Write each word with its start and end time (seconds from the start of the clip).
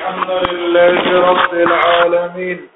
الحمد 0.00 0.30
لله 0.50 1.30
رب 1.30 1.54
العالمين 1.54 2.68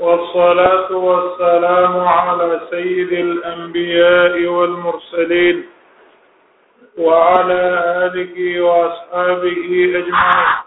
والصلاة 0.00 0.92
والسلام 0.92 1.98
على 2.08 2.60
سيد 2.70 3.12
الأنبياء 3.12 4.46
والمرسلين 4.46 5.64
وعلى 6.98 7.62
آله 8.04 8.60
وأصحابه 8.60 9.64
أجمعين 9.96 10.58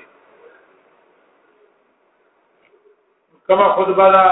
کما 3.48 3.68
خطبه 3.76 4.06
دا 4.16 4.24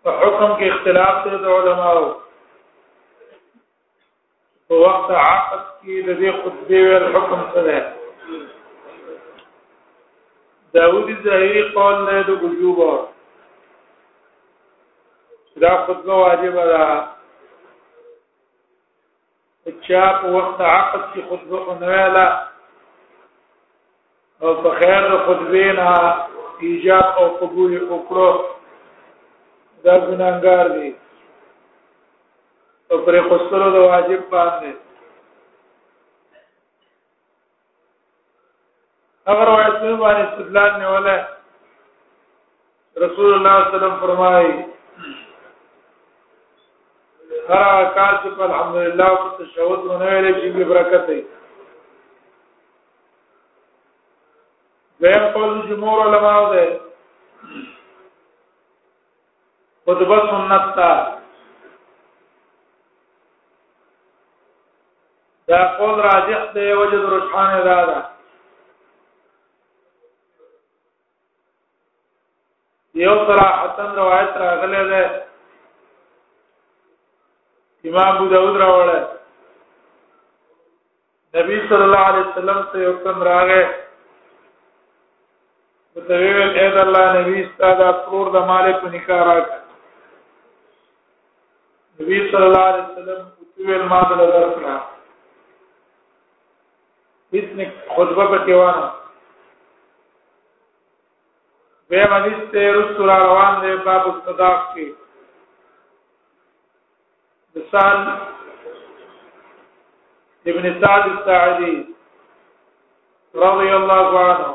په 0.03 0.09
حکم 0.21 0.57
کې 0.59 0.67
اختلاف 0.71 1.23
سره 1.25 1.37
د 1.45 1.47
علماو 1.59 2.09
په 4.69 4.75
وخت 4.85 5.11
عقد 5.11 5.61
کې 5.81 6.01
د 6.05 6.09
دې 6.19 6.31
خطبه 6.41 6.83
ویل 6.85 7.15
حکم 7.17 7.45
سره 7.53 7.96
داوود 10.73 11.09
الظاهري 11.09 11.61
قال 11.75 12.05
لا 12.05 12.19
يدق 12.19 12.43
الجوبا 12.43 13.07
دا 15.55 15.77
خطبه 15.77 16.13
واجبه 16.15 16.65
ده 16.65 17.07
چا 19.81 20.03
په 20.21 20.27
وخت 20.35 20.61
عقد 20.61 21.01
کې 21.13 21.21
خطبه 21.29 21.59
ونواله 21.67 22.25
او 24.41 24.53
په 24.61 24.69
خیر 24.79 25.09
خطبه 25.25 25.73
نه 25.79 25.93
ایجاب 26.61 27.05
او 27.21 27.27
قبول 27.39 27.73
وکړو 27.89 28.33
دا 29.83 29.95
ګناګار 30.07 30.67
دي 30.75 30.91
او 32.91 32.97
پرې 33.05 33.21
خسرو 33.29 33.69
د 33.75 33.87
واجب 33.91 34.21
باندې 34.29 34.73
هغه 39.27 39.43
روایتونه 39.43 39.95
باندې 39.95 40.27
استدلال 40.27 40.71
نیولای 40.81 41.21
رسول 43.01 43.33
الله 43.33 43.57
صلی 43.63 43.67
الله 43.67 43.67
علیه 43.67 43.77
وسلم 43.77 43.99
فرمایي 43.99 44.65
هر 47.49 47.85
کار 47.97 48.13
چې 48.23 48.27
په 48.27 48.43
الحمدلله 48.45 49.09
او 49.09 49.45
تشهود 49.45 49.79
ونویل 49.85 50.39
شي 50.41 50.49
به 50.51 50.65
برکت 50.71 51.09
وي 51.09 51.25
زم 55.01 55.29
قول 55.37 55.61
جمهور 55.69 56.01
علماء 56.01 56.49
ده 56.51 56.81
خطبه 59.85 60.19
سنت 60.31 60.75
تا 60.75 60.91
دا 65.47 65.61
قول 65.79 65.97
راجح 66.13 66.51
دی 66.53 66.73
وجد 66.73 67.03
رجحان 67.13 67.49
ادا 67.61 67.83
ده 67.85 68.16
یو 72.99 73.13
صراحتن 73.27 73.89
روایت 73.95 74.37
راغله 74.43 74.77
ده 74.91 75.01
امام 77.89 78.07
ابو 78.15 78.27
داود 78.31 78.55
راوړل 78.61 79.03
نبی 81.39 81.57
صلی 81.73 81.83
الله 81.89 82.03
علیه 82.13 82.23
وسلم 82.31 82.63
ته 82.73 82.87
حکم 82.91 83.19
راغې 83.29 83.63
ته 86.09 86.13
ویل 86.25 86.49
اے 86.59 86.65
د 86.77 86.77
الله 86.87 87.05
نبی 87.19 87.37
ستاسو 87.53 87.93
پرور 88.09 88.25
د 88.39 88.45
مالک 88.55 88.83
نکاح 88.97 89.23
راک 89.31 89.47
نبی 91.99 92.19
صلی 92.31 92.45
الله 92.45 92.65
علیه 92.67 92.83
وسلم 92.83 93.21
ویل 93.71 93.85
ما 93.95 94.01
د 94.11 94.13
درسنا 94.33 94.75
هیڅ 94.77 97.47
نه 97.61 97.67
خطبه 97.97 98.23
پکې 98.23 98.53
وانه 98.59 98.87
وی 101.89 101.99
حدیث 102.11 102.39
ته 102.51 102.61
رسول 102.77 103.09
روان 103.23 103.53
دی 103.61 103.71
باب 103.85 104.05
الصداق 104.11 104.61
کې 104.71 104.89
مثال 107.55 108.09
ابن 110.53 110.65
سعد 110.81 111.03
الساعدي 111.11 111.75
رضی 113.43 113.71
الله 113.77 114.25
عنه 114.25 114.51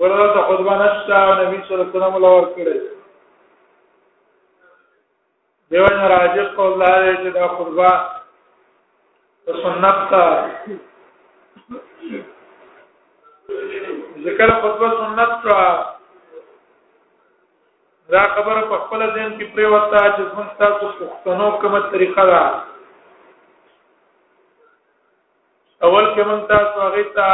ورته 0.00 0.26
ته 0.34 0.40
خطبه 0.48 0.74
نشته 0.84 1.14
او 1.26 1.32
نبی 1.42 1.58
صلی 1.58 1.74
الله 1.74 1.74
علیه 1.82 1.92
وسلم 1.98 2.14
لور 2.28 2.44
کړی 2.54 2.78
دیوان 5.72 5.96
راجح 6.16 6.42
قول 6.54 6.72
لاره 6.86 7.10
چې 7.16 7.28
دا 7.42 7.46
خطبه 7.58 7.90
سنت 9.66 9.98
تا 10.10 10.26
ذکر 14.24 14.50
خطبه 14.60 14.88
سنت 14.98 15.32
کا 15.44 15.60
دا 18.14 18.22
خبره 18.34 18.62
په 18.72 18.78
خپل 18.84 19.02
ځین 19.14 19.36
کې 19.38 19.46
پری 19.54 19.66
وتا 19.74 20.00
چې 20.16 20.22
موږ 20.36 20.48
تاسو 20.58 20.84
پښتنو 20.98 21.46
کومه 21.62 21.80
طریقه 21.94 22.22
ده 22.32 22.42
اول 25.86 26.04
کې 26.14 26.22
موږ 26.30 26.40
تاسو 26.52 26.76
هغه 26.86 27.04
ته 27.16 27.28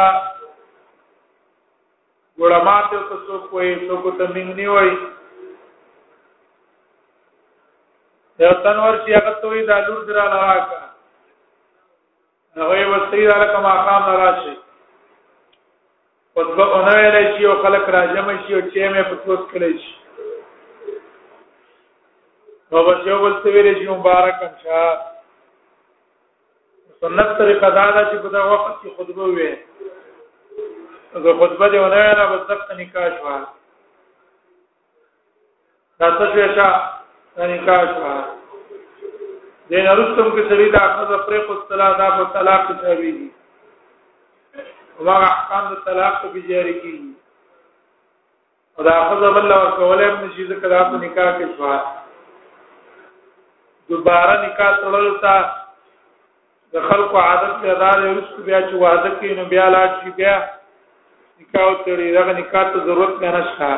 ګړمات 2.39 2.85
ته 2.95 3.17
څو 3.27 3.35
کوی 3.51 3.69
څو 3.87 3.95
کو 4.03 4.09
ته 4.17 4.25
نګنی 4.35 4.67
وای 4.73 4.91
یو 8.43 8.53
تنور 8.63 8.93
چې 9.03 9.09
هغه 9.17 9.33
توي 9.45 9.61
د 9.71 9.73
لور 9.87 10.01
درا 10.11 10.25
راکا 10.35 10.79
هغه 12.57 12.87
وسې 12.93 13.19
راکا 13.31 13.59
مقام 13.67 14.03
راشي 14.25 14.53
خطبه 16.37 16.63
اونویلی 16.75 17.23
شي 17.37 17.45
او 17.49 17.55
خلک 17.63 17.85
را 17.93 18.01
جمع 18.13 18.37
شي 18.47 18.51
او 18.55 18.61
چې 18.71 18.79
مې 18.91 19.03
په 19.09 19.15
توس 19.25 19.39
کړی 19.51 19.73
شي 19.83 19.93
نو 22.71 22.83
بس 22.87 22.99
یو 23.07 23.17
بل 23.23 23.33
څه 23.43 23.47
ویلی 23.57 23.73
شي 23.79 23.87
مبارک 23.91 24.37
هم 24.43 24.49
شه 24.63 24.79
سنت 27.05 27.29
طریقه 27.37 27.69
دا 27.77 27.85
ده 27.95 28.01
چې 28.09 28.15
په 28.23 28.27
دا 28.33 28.41
وخت 28.51 28.81
کې 28.81 28.89
خطبه 28.97 29.25
وي 29.37 29.51
اگر 31.19 31.33
خطبه 31.43 31.67
دی 31.75 31.79
اونویله 31.83 32.25
بس 32.33 32.41
دقه 32.51 32.75
نکاح 32.81 33.07
شوه 33.17 33.37
دا 35.99 36.07
څه 36.17 36.25
شوه 36.33 36.47
شه 36.55 37.47
نکاح 37.51 37.81
شوه 37.93 38.15
دین 39.69 39.87
ارستم 39.87 40.27
کې 40.35 40.43
سړي 40.49 40.67
دا 40.75 40.83
خپل 40.93 41.17
پرې 41.27 41.39
خپل 41.47 41.59
صلاح 41.73 41.97
دا 42.03 42.09
په 42.17 42.23
طلاق 42.37 42.67
کې 42.69 42.75
شوی 42.85 43.15
واغ 45.03 45.21
احکام 45.23 45.63
د 45.73 45.75
طلاق 45.85 46.13
په 46.21 46.27
جاری 46.49 46.75
کیږي 46.81 47.13
او 48.77 48.81
دا 48.87 48.95
خزب 49.09 49.35
الله 49.41 49.57
او 49.63 49.71
کوله 49.79 50.07
په 50.21 50.27
شی 50.35 50.43
ذکر 50.51 50.71
اپ 50.77 50.87
نکاح 51.01 51.29
کې 51.39 51.47
شوا 51.57 51.75
دوباره 53.91 54.33
نکاح 54.45 54.71
تړل 54.77 55.07
تا 55.25 55.37
د 56.77 56.79
خلکو 56.87 57.15
عادت 57.23 57.53
ته 57.61 57.71
ادار 57.75 57.97
یو 58.07 58.13
څه 58.21 58.41
بیا 58.47 58.59
چې 58.61 58.75
واده 58.85 59.09
کې 59.19 59.29
نو 59.39 59.43
بیا 59.51 59.65
لا 59.75 59.83
چې 59.91 60.07
بیا 60.23 60.35
نکاح 61.39 61.73
تړي 61.85 62.13
دا 62.17 62.23
نکاح 62.41 62.63
ته 62.71 62.77
ضرورت 62.89 63.13
نه 63.27 63.31
نشته 63.37 63.71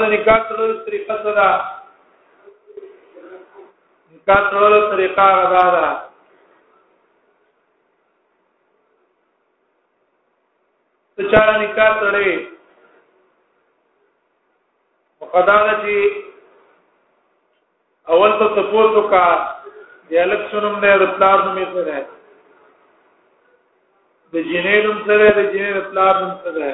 دا 0.00 0.06
نکاح 0.18 0.38
تړل 0.50 0.72
طریقه 0.90 1.14
ده 1.24 1.32
نکاح 4.14 4.50
تړل 4.50 4.90
طریقه 4.92 5.26
غواړه 5.40 5.88
ته 11.20 11.30
چا 11.32 11.42
نکاح 11.62 11.94
تړي 12.00 12.30
مقدانه 15.22 15.72
چې 15.84 16.12
اول 18.14 18.32
ته 18.38 18.46
تاسو 18.58 19.02
کا 19.14 19.24
د 20.10 20.12
الیکشنوم 20.24 20.74
نه 20.84 20.96
د 21.02 21.12
پلار 21.16 21.42
نومې 21.42 21.66
سره 21.74 22.08
د 24.36 24.50
جنینوم 24.52 24.98
سره 25.08 25.30
د 25.40 25.50
جنین 25.56 25.74
د 25.78 25.82
پلار 25.90 26.14
نوم 26.20 26.32
سره 26.46 26.70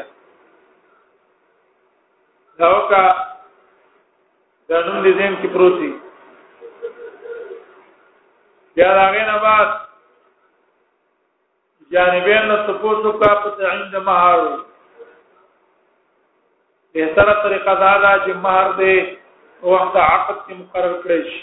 دا 2.60 2.68
وکا 2.76 3.02
د 4.68 4.70
نوم 4.86 5.02
دې 5.04 5.12
زم 5.18 5.36
کې 5.40 5.48
پروتي 5.52 5.92
بیا 8.76 8.88
راغې 8.94 9.26
نه 9.30 9.38
بعد 9.48 9.76
جانبین 11.96 12.46
نو 12.48 12.56
تاسو 12.68 13.10
کا 13.20 13.28
په 13.42 13.50
عند 13.72 13.94
مہر 14.08 14.38
به 16.96 17.04
تر 17.18 17.28
طریقه 17.44 17.74
دا 17.82 17.92
دا 18.02 18.10
چې 18.24 18.30
مہر 18.46 18.66
دې 18.80 18.94
وخت 19.70 19.94
عقد 20.04 20.36
کې 20.44 20.54
مقرر 20.60 20.92
کړی 21.06 21.20
شي 21.30 21.40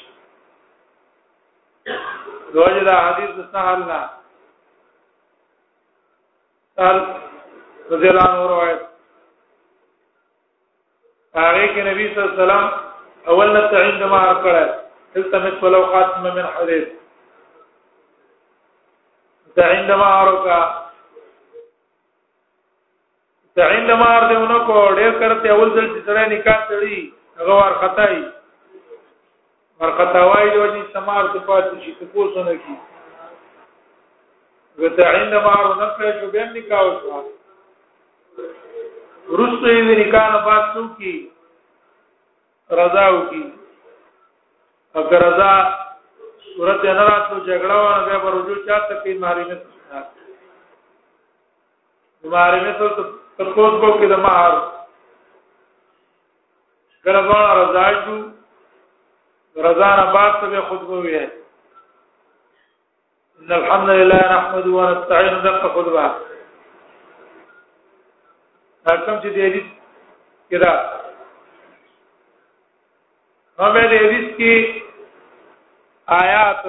روزه 2.60 2.84
دا 2.92 2.96
حدیث 3.08 3.34
سهل 3.56 3.86
نه 3.92 4.00
سهل 6.80 7.00
رضی 7.98 8.08
الله 8.14 8.30
عنه 8.30 8.48
روایت 8.56 8.82
هغه 11.44 11.66
کې 11.76 11.82
نبی 11.94 12.06
صلی 12.10 12.22
الله 12.26 12.36
علیه 12.36 12.42
وسلم 12.48 12.66
اول 13.36 13.48
نت 13.58 13.74
عند 13.86 14.02
مہر 14.16 14.34
کړه 14.42 14.64
دلته 15.16 15.38
مت 15.46 15.58
ولو 15.66 15.82
خاتم 15.94 16.18
من 16.36 16.46
حدیث 16.58 16.88
تعندما 19.56 20.06
اروکا 20.22 20.60
تعندما 23.56 24.06
ار 24.18 24.24
دېونو 24.30 24.56
کو 24.66 24.74
ډېر 25.00 25.12
کرتے 25.20 25.46
اول 25.56 25.70
دل 25.76 25.86
چې 25.90 26.00
سره 26.06 26.22
نکاح 26.32 26.60
تړي 26.70 27.00
هغه 27.42 27.54
ور 27.60 27.74
خدای 27.82 28.22
ور 29.80 29.92
خدای 30.00 30.48
دی 30.56 30.62
چې 30.62 30.84
سمار 30.94 31.24
ته 31.34 31.40
پات 31.50 31.66
شي 31.84 31.92
تاسو 32.00 32.40
نه 32.48 32.56
کی 32.66 32.76
وتعندما 34.84 35.52
ار 35.60 35.68
نه 35.68 35.88
کړې 35.98 36.22
جو 36.22 36.28
به 36.38 36.44
نکاح 36.58 36.82
وشو 36.90 37.12
رستو 39.44 39.68
یې 39.76 39.94
نکاح 40.06 40.30
باسو 40.50 40.82
کی 40.98 41.16
رضا 42.82 43.06
وکي 43.20 43.44
اگر 45.02 45.20
رضا 45.30 45.52
صورت 46.56 46.84
یې 46.86 46.92
نه 46.94 47.04
راتلو 47.10 47.40
جګړه 47.48 47.76
و 47.82 47.84
بیا 48.08 48.18
به 48.24 48.30
رجوع 48.36 48.58
چاته 48.68 48.96
کوي 49.04 49.14
مارینه 49.26 49.56
مارینه 52.34 52.72
ته 52.82 52.88
تپوس 53.38 53.74
کو 53.84 53.90
کې 54.00 54.08
د 54.12 54.14
مار 54.26 54.52
کله 57.08 57.22
به 57.32 57.40
رضا 57.62 57.86
شو 58.04 58.16
رضا 59.68 59.90
نه 60.02 60.06
بعد 60.18 60.34
ته 60.44 60.58
خطبه 60.70 60.98
وي 61.08 61.16
ان 63.42 63.50
الحمد 63.60 63.90
لله 63.96 64.22
نحمد 64.34 64.66
ونستعين 64.76 65.36
دقه 65.48 65.68
خطبه 65.80 66.06
حکم 68.88 69.16
چې 69.24 69.30
دې 69.36 69.48
دې 69.54 69.64
کړه 70.50 70.74
نو 73.60 73.74
به 73.74 73.84
دې 73.92 74.02
دې 74.12 74.22
کې 74.40 74.54
آیات 76.22 76.62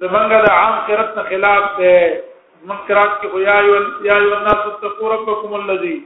زمنګ 0.00 0.32
د 0.46 0.48
عام 0.60 0.74
قرات 0.88 1.10
نه 1.16 1.22
خلاف 1.30 1.64
ده 1.78 1.94
من 2.68 2.78
قرات 2.90 3.12
کې 3.22 3.28
ويا 3.34 3.56
يا 3.68 3.78
ايها 3.78 4.18
الناس 4.38 4.60
اتقوا 4.70 5.08
ربكم 5.14 5.50
الذي 5.60 5.96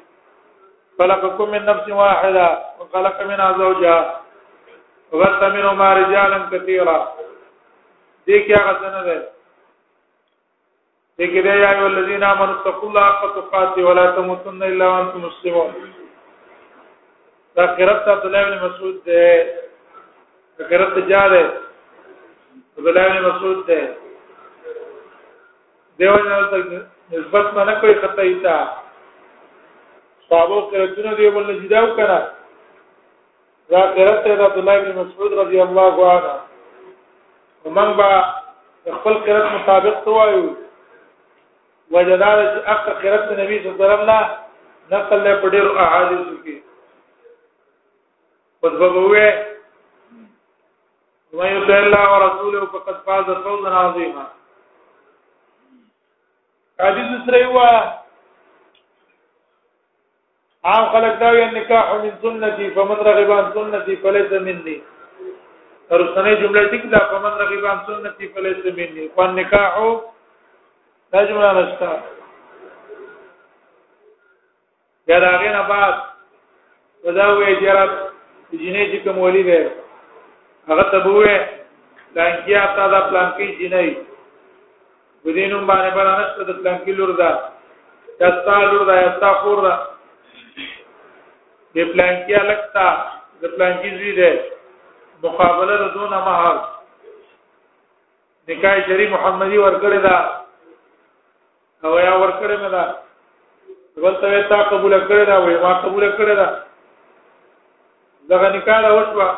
خلقكم 1.02 1.46
من 1.54 1.62
نفس 1.70 1.86
واحده 2.00 2.48
وخلق 2.80 3.16
منها 3.30 3.48
زوجها 3.62 4.00
وبث 5.12 5.40
منهما 5.56 5.88
رجالا 6.00 6.38
كثيرا 6.52 6.98
دې 8.26 8.36
کې 8.46 8.54
هغه 8.60 8.74
څنګه 8.82 9.02
ده 9.06 9.28
دې 11.18 11.26
کې 11.32 11.40
دی 11.48 11.54
يا 11.64 11.68
ايها 11.74 11.86
الذين 11.92 12.22
امنوا 12.32 12.54
اتقوا 12.58 12.88
الله 12.88 13.04
حق 13.18 13.22
تقاته 13.38 13.80
ولا 13.90 14.06
تموتن 14.20 14.60
الا 14.70 14.86
وانتم 14.94 15.20
مسلمون 15.28 15.70
دا 17.56 17.64
قرات 17.78 18.04
عبد 18.16 18.24
الله 18.30 18.42
بن 18.50 18.56
مسعود 18.64 18.96
ده 19.10 19.24
غیرت 20.58 20.96
جا 21.08 21.28
ده 21.28 21.52
عبدالله 22.78 23.08
بن 23.08 23.22
مسعود 23.28 23.66
ده 23.66 23.94
دیو 25.98 26.14
نه 26.30 26.38
تک 26.50 26.66
نسبت 27.12 27.54
ما 27.54 27.62
نه 27.64 27.74
کوي 27.80 27.94
خطا 27.94 28.22
ایتا 28.22 28.54
صحابه 30.30 30.60
قرتونه 30.60 31.14
دی 31.14 31.30
بل 31.30 31.60
جداو 31.66 31.96
کړه 31.96 32.22
را 33.70 33.80
قرت 33.96 34.24
ده 34.24 34.44
عبد 34.44 34.58
الله 34.58 34.78
بن 34.78 34.92
مسعود 35.00 35.32
رضی 35.38 35.60
الله 35.62 35.94
عنه 36.12 36.34
ومن 37.64 37.96
با 37.96 38.08
خپل 38.96 39.14
قرت 39.14 39.52
مطابق 39.52 40.04
توایو 40.04 40.54
وجدار 41.90 42.38
چې 42.54 42.68
اخ 42.68 42.88
قرت 43.02 43.32
نبی 43.40 43.56
صلی 43.58 43.70
الله 43.70 43.86
علیه 43.86 44.04
وسلم 44.04 44.30
نقل 44.92 45.18
له 45.24 45.34
پډیرو 45.42 45.72
احادیث 45.84 46.26
کې 46.44 46.54
خطبه 48.60 49.00
وې 49.12 49.53
ومن 51.34 51.46
يطع 51.50 51.78
الله 51.78 52.04
ورسوله 52.14 52.62
فقد 52.74 52.94
فاز 53.06 53.26
فوزا 53.44 53.70
عظيما 53.84 54.26
حدیث 56.86 57.10
سره 57.26 57.46
و 57.56 57.58
عام 60.70 60.84
خلق 60.92 61.14
دا 61.22 61.30
یو 61.38 61.46
نکاح 61.56 61.86
من 62.02 62.10
سنتي 62.22 62.66
فمن 62.76 62.98
رغب 63.08 63.30
عن 63.38 63.46
سنتي 63.56 63.94
فليس 64.04 64.30
مني 64.46 64.76
ترسنه 65.90 66.34
جمله 66.40 66.64
ټیک 66.72 66.84
دا 66.96 67.00
فمن 67.12 67.34
رغب 67.42 67.64
عن 67.72 67.78
سنتي 67.90 68.26
فليس 68.36 68.62
مني 68.80 69.08
فن 69.18 69.34
نکاح 69.40 69.74
دا 71.12 71.24
جمله 71.30 71.50
نشتا 71.60 71.90
یا 75.08 75.18
دا 75.24 75.30
غینه 75.42 75.62
بعد 75.72 75.94
ودا 77.04 77.26
وې 77.38 77.50
جرات 77.62 77.92
جنې 78.52 78.82
چې 78.90 79.04
کوم 79.06 79.18
ولي 79.26 79.42
دی 79.48 79.62
هغه 80.68 80.84
ته 80.92 80.98
بوې 81.04 81.38
لانکی 82.18 82.54
آتا 82.56 82.86
دا 82.92 83.00
پلانکی 83.08 83.46
جنۍ 83.60 83.88
ودینم 85.24 85.66
باندې 85.66 85.90
باندې 85.96 86.14
نشته 86.20 86.44
د 86.44 86.60
پلانکی 86.60 86.92
لور 86.92 87.08
دا 87.20 87.30
دستا 88.20 88.56
لور 88.70 88.86
دا 88.92 88.96
یستا 89.00 89.32
خور 89.42 89.62
دا 89.66 89.74
د 91.76 91.88
پلانکی 91.92 92.34
الکتا 92.40 92.86
د 93.42 93.54
پلانکی 93.56 93.90
زوی 93.98 94.12
دی 94.20 94.32
مقابله 95.22 95.76
د 95.76 95.92
دونه 96.00 96.20
مہر 96.32 96.54
نکاح 98.48 98.78
شری 98.86 99.06
محمدی 99.14 99.58
ورکړی 99.58 100.00
دا 100.08 100.16
او 101.84 101.96
یا 102.00 102.12
ورکړی 102.22 102.56
مې 102.60 102.70
دا 102.70 102.84
ولته 104.04 104.42
تا 104.50 104.62
قبول 104.70 104.92
کړی 104.92 105.24
دا 105.30 105.36
وای 105.40 105.56
ما 105.62 105.72
قبول 105.88 106.10
کړی 106.16 106.34
دا 106.44 106.50
دغه 108.32 108.48
نکاح 108.56 108.90
وشوه 108.94 109.34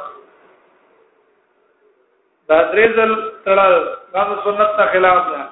دا 2.48 2.58
درې 2.72 2.84
ځل 2.96 3.10
تړل 3.44 3.74
دا 4.12 4.22
د 4.30 4.32
سنت 4.44 4.70
ته 4.78 4.84
خلاف 4.92 5.20
ده 5.32 5.42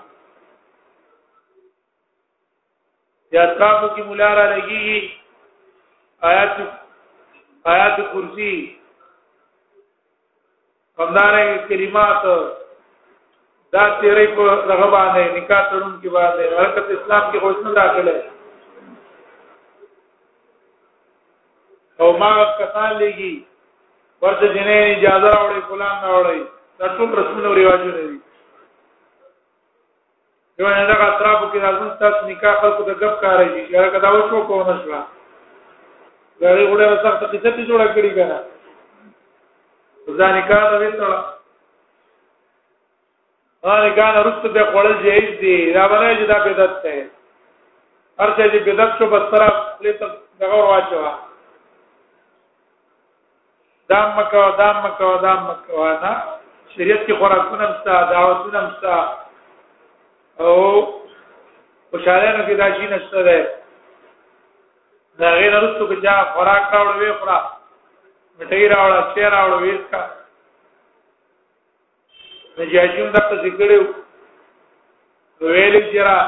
یا 3.37 3.43
اطرافو 3.49 3.87
کې 3.95 4.03
مولا 4.11 4.31
را 4.39 4.47
لګي 4.55 4.83
آیات 6.31 6.55
آیات 7.75 7.97
کرسی 8.13 8.53
کمدارې 10.97 11.45
کلمات 11.69 12.23
دا 13.73 13.85
تیرې 13.99 14.27
په 14.37 14.45
دغه 14.71 14.87
باندې 14.95 15.23
نکاح 15.37 15.63
تړون 15.69 15.95
کې 16.01 16.09
باندې 16.17 16.43
حرکت 16.59 16.87
اسلام 16.97 17.25
کې 17.31 17.39
خوښنه 17.45 17.71
راغله 17.83 18.17
او 22.01 22.07
ما 22.19 22.31
کسان 22.59 22.91
لګي 23.03 23.35
ورته 24.23 24.47
جنې 24.55 24.79
اجازه 24.93 25.29
راوړي 25.37 25.61
فلان 25.71 25.97
راوړي 26.11 26.43
دا 26.79 26.87
ټول 26.97 27.09
رسمونه 27.21 27.49
او 27.49 27.55
ریواجونه 27.55 27.99
دي 27.99 28.09
یو 30.59 30.69
نه 30.71 30.87
دا 30.93 30.97
اطرافو 31.09 31.47
کې 31.53 31.59
لازم 31.67 31.89
تاسو 32.03 32.27
نکاح 32.31 32.55
خلکو 32.63 32.83
د 32.89 32.99
غب 33.03 33.21
کارای 33.25 33.49
دي 33.53 33.63
یاره 33.75 33.91
کدا 33.99 34.09
و 34.15 34.25
شو 34.33 34.41
کو 34.49 34.59
نه 34.65 34.75
شو 34.83 34.91
دا 36.41 36.49
یې 36.57 36.65
وړه 36.73 37.03
سخت 37.07 37.23
قصه 37.33 37.51
ته 37.57 37.67
جوړه 37.69 37.87
کړی 37.95 38.11
کنه 38.19 38.39
ځان 40.19 40.33
نکاح 40.39 40.71
د 40.71 40.75
وېستړه 40.83 41.23
هغه 43.65 43.81
نکاح 43.89 44.15
رښت 44.27 44.47
به 44.59 44.65
خپل 44.71 44.93
جهیز 45.03 45.33
دي 45.41 45.73
دا 45.73 45.89
باندې 45.89 46.17
چې 46.19 46.27
دا 46.27 46.39
بدعت 46.45 46.83
ده 46.83 47.11
هر 48.21 48.31
څه 48.37 48.55
چې 48.55 48.71
بدعت 48.71 48.99
شو 49.03 49.07
بس 49.15 49.31
طرف 49.31 49.55
لته 49.83 50.11
دغه 50.43 50.65
واچوا 50.71 51.19
دام 53.93 54.17
مکو 54.19 54.45
دام 54.59 54.77
مکو 54.85 55.17
دام 55.23 55.41
مکو 55.51 55.89
نه 56.05 56.15
شریعت 56.77 57.07
کې 57.07 57.17
خوراکونه 57.19 57.67
مستا 57.71 57.97
دعوتونه 58.11 58.61
مستا 58.63 58.95
او 58.95 60.55
خوشاله 61.91 62.31
کې 62.47 62.55
داشي 62.63 62.87
نشته 62.95 63.23
ده 63.29 63.37
دا 65.23 65.31
غیر 65.41 65.55
رسو 65.61 65.87
کې 65.89 66.01
جا 66.07 66.15
خوراک 66.39 66.65
راوړ 66.77 66.97
وی 66.99 67.13
خورا 67.21 67.37
مټی 68.39 68.63
راوړ 68.73 69.15
چې 69.15 69.21
راوړ 69.35 69.63
وی 69.63 69.79
کا 69.91 70.03
نجاشون 72.59 73.13
دا 73.19 73.25
په 73.29 73.35
ذکر 73.47 73.71
یو 73.71 73.83
ویل 75.55 75.77
چې 75.91 75.99
را 76.11 76.19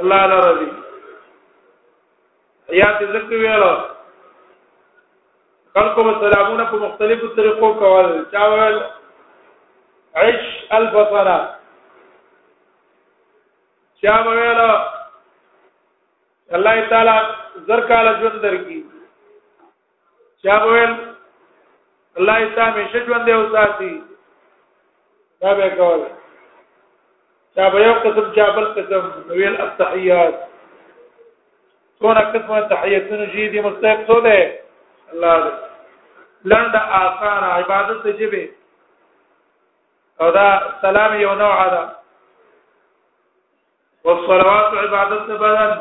الله 0.00 0.26
لا 0.32 0.40
رضي 0.50 0.68
حیات 2.70 2.98
ذکر 3.14 3.34
ویلو 3.44 3.72
خلقو 5.78 6.02
سلامونه 6.20 6.64
په 6.70 6.76
مختلفو 6.82 7.26
طریقو 7.38 7.72
کول 7.80 8.12
چاول 8.36 8.78
عش 10.16 10.46
البصر 10.76 11.28
چا 14.02 14.14
ویلا 14.26 14.70
الله 16.56 16.76
تعالی 16.88 17.16
زر 17.66 17.80
کال 17.88 18.06
ژوند 18.20 18.42
درکې 18.44 18.78
چا 20.42 20.56
ویل 20.64 20.92
الله 22.18 22.50
تعالی 22.54 22.80
همیشه 22.80 23.04
ژوند 23.06 23.24
دی 23.24 23.32
او 23.32 23.44
ساتي 23.52 23.92
دا 25.42 25.54
به 25.60 25.68
کول 25.76 26.00
چا 27.54 27.70
به 27.76 27.86
یو 27.86 27.92
قسم 28.04 28.32
چا 28.40 28.50
بل 28.58 28.64
قسم 28.80 29.12
ویل 29.30 29.60
التحيات 29.68 30.34
څونه 32.00 32.20
قسمه 32.20 32.60
تحيتونه 32.74 33.24
جي 33.36 33.48
دي 33.48 33.60
مستحق 33.70 34.04
څه 34.06 34.20
ده 34.24 34.58
الله 35.12 35.52
لنډه 36.44 36.82
آثار 37.04 37.44
عبادت 37.44 38.02
ته 38.04 38.10
جيبه 38.12 38.50
او 40.22 40.30
دا 40.30 40.46
سلام 40.82 41.12
یو 41.20 41.34
نوع 41.38 41.66
ده 41.68 41.82
والصلوات 44.08 44.70
عبادت 44.82 45.26
بدن 45.42 45.72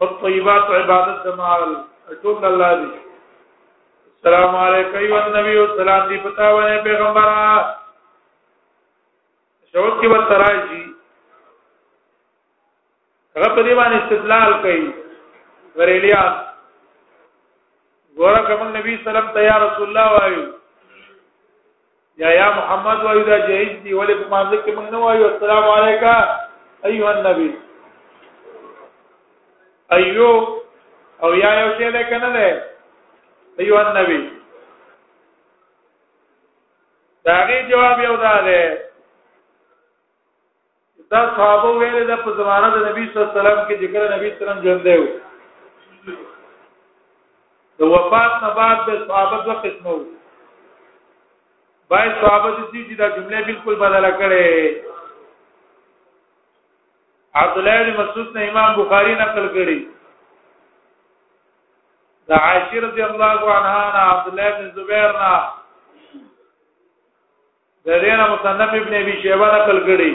والطيبات 0.00 0.66
عبادت 0.78 1.26
مال 1.42 1.62
ټول 2.22 2.44
الله 2.50 2.72
دي 2.82 2.90
السلام 4.14 4.56
علیکم 4.64 4.96
ایو 4.98 5.16
النبی 5.22 5.56
او 5.58 5.66
سلام 5.78 6.02
دی 6.08 6.16
پتا 6.26 6.48
ونه 6.56 6.76
پیغمبره 6.88 7.38
شوق 9.72 10.02
کې 10.02 10.08
وترایږي 10.12 10.82
هغه 13.36 13.48
په 13.54 13.62
دې 13.62 13.74
باندې 13.74 13.98
استدلال 14.02 14.62
کوي 14.62 14.92
ورېلیا 15.76 16.22
ګوره 18.20 18.42
کوم 18.48 18.76
نبی 18.78 18.98
سلام 19.10 19.30
تیار 19.40 19.60
رسول 19.70 19.88
الله 19.88 20.12
وایو 20.18 20.46
یا 22.18 22.30
یا 22.34 22.48
محمد 22.54 23.04
وایو 23.04 23.22
دا 23.24 23.36
جهیز 23.46 23.74
دی 23.82 23.92
ولی 23.98 24.14
په 24.20 24.28
مانځ 24.30 24.62
کې 24.64 24.72
موږ 24.76 24.86
نه 24.92 24.98
وایو 24.98 25.26
السلام 25.26 25.68
علیکا 25.68 26.14
ایوه 26.88 27.10
النبی 27.10 27.50
ایو 29.98 30.30
او 31.26 31.30
یا 31.34 31.52
یو 31.60 31.68
شی 31.78 31.90
ده 31.98 32.02
کنه 32.10 32.30
ده 32.38 32.46
ایوه 33.60 33.80
النبی 33.86 34.18
دا 37.30 37.36
غي 37.52 37.60
جواب 37.70 37.98
یو 38.08 38.16
ده 38.24 38.42
دا 41.10 41.20
صحابه 41.40 41.70
ویل 41.80 42.06
دا 42.12 42.16
په 42.28 42.36
زمانه 42.42 42.68
د 42.74 42.78
نبی 42.90 43.06
صلی 43.12 43.22
الله 43.22 43.34
علیه 43.34 43.40
وسلم 43.40 43.64
کې 43.68 43.76
ذکر 43.82 44.16
نبی 44.16 44.30
صلی 44.36 44.50
الله 44.50 44.60
علیه 44.60 44.60
وسلم 44.60 44.62
ژوند 44.68 46.12
دی 46.12 46.14
د 47.80 47.98
وفات 47.98 48.38
نه 48.42 48.54
بعد 48.62 48.86
د 48.92 49.04
صحابه 49.08 49.44
د 49.50 49.60
قسمه 49.66 49.90
وو 49.98 50.06
باید 51.92 52.12
صحابه 52.22 52.48
دي 52.54 52.82
چې 52.88 52.94
دا 53.00 53.06
جمله 53.16 53.40
بالکل 53.50 53.74
بدله 53.82 54.08
کړي 54.22 54.72
عبد 57.42 57.58
الله 57.60 57.82
بن 57.86 57.96
مسعود 58.00 58.36
نه 58.38 58.42
امام 58.48 58.74
بخاری 58.78 59.14
نقل 59.20 59.46
کړي 59.54 59.78
دا 62.32 62.36
عائشہ 62.48 62.82
رضی 62.86 63.02
الله 63.06 63.54
عنها 63.54 63.96
نه 63.96 64.04
عبد 64.10 64.28
الله 64.28 64.50
بن 64.58 64.70
زبیر 64.78 65.18
نه 65.20 65.32
درینا 67.90 68.26
مصنف 68.34 68.74
ابن 68.82 68.94
ابي 69.02 69.16
شيبه 69.24 69.48
نقل 69.56 69.82
کړي 69.88 70.12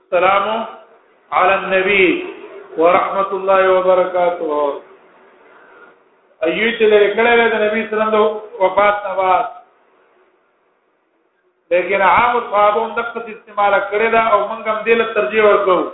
السلام 0.00 0.64
على 1.32 1.54
النبي 1.54 2.26
ورحمه 2.78 3.30
الله 3.30 3.70
وبركاته 3.72 4.82
ایو 6.46 6.66
چې 6.78 6.84
لري 6.92 7.08
کړه 7.14 7.48
د 7.52 7.62
نبی 7.64 7.86
سلام 7.90 8.10
د 8.10 8.16
وفات 8.62 9.02
نه 9.06 9.12
بعد 9.20 9.44
لیکن 11.74 12.02
عام 12.02 12.40
صحابه 12.50 12.82
هم 12.84 12.94
دغه 12.94 13.34
استعمال 13.34 13.74
کړی 13.90 14.08
دا 14.14 14.20
او 14.32 14.48
موږ 14.48 14.68
هم 14.68 14.78
دې 14.84 14.94
له 14.98 15.04
ترجیح 15.14 15.42
ورکو 15.44 15.90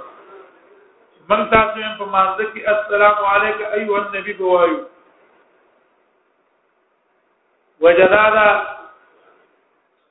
من 1.30 1.46
تاسو 1.50 1.82
هم 1.86 1.96
په 1.98 2.04
مانځ 2.04 2.52
کې 2.54 2.62
السلام 2.66 3.24
علیک 3.24 3.62
ایو 3.72 3.94
النبی 4.02 4.32
بوایو 4.32 4.78
وجدادا 7.80 8.46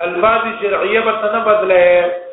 الفاظ 0.02 0.42
شرعیه 0.62 1.00
به 1.00 1.34
نه 1.34 1.40
بدله 1.46 2.31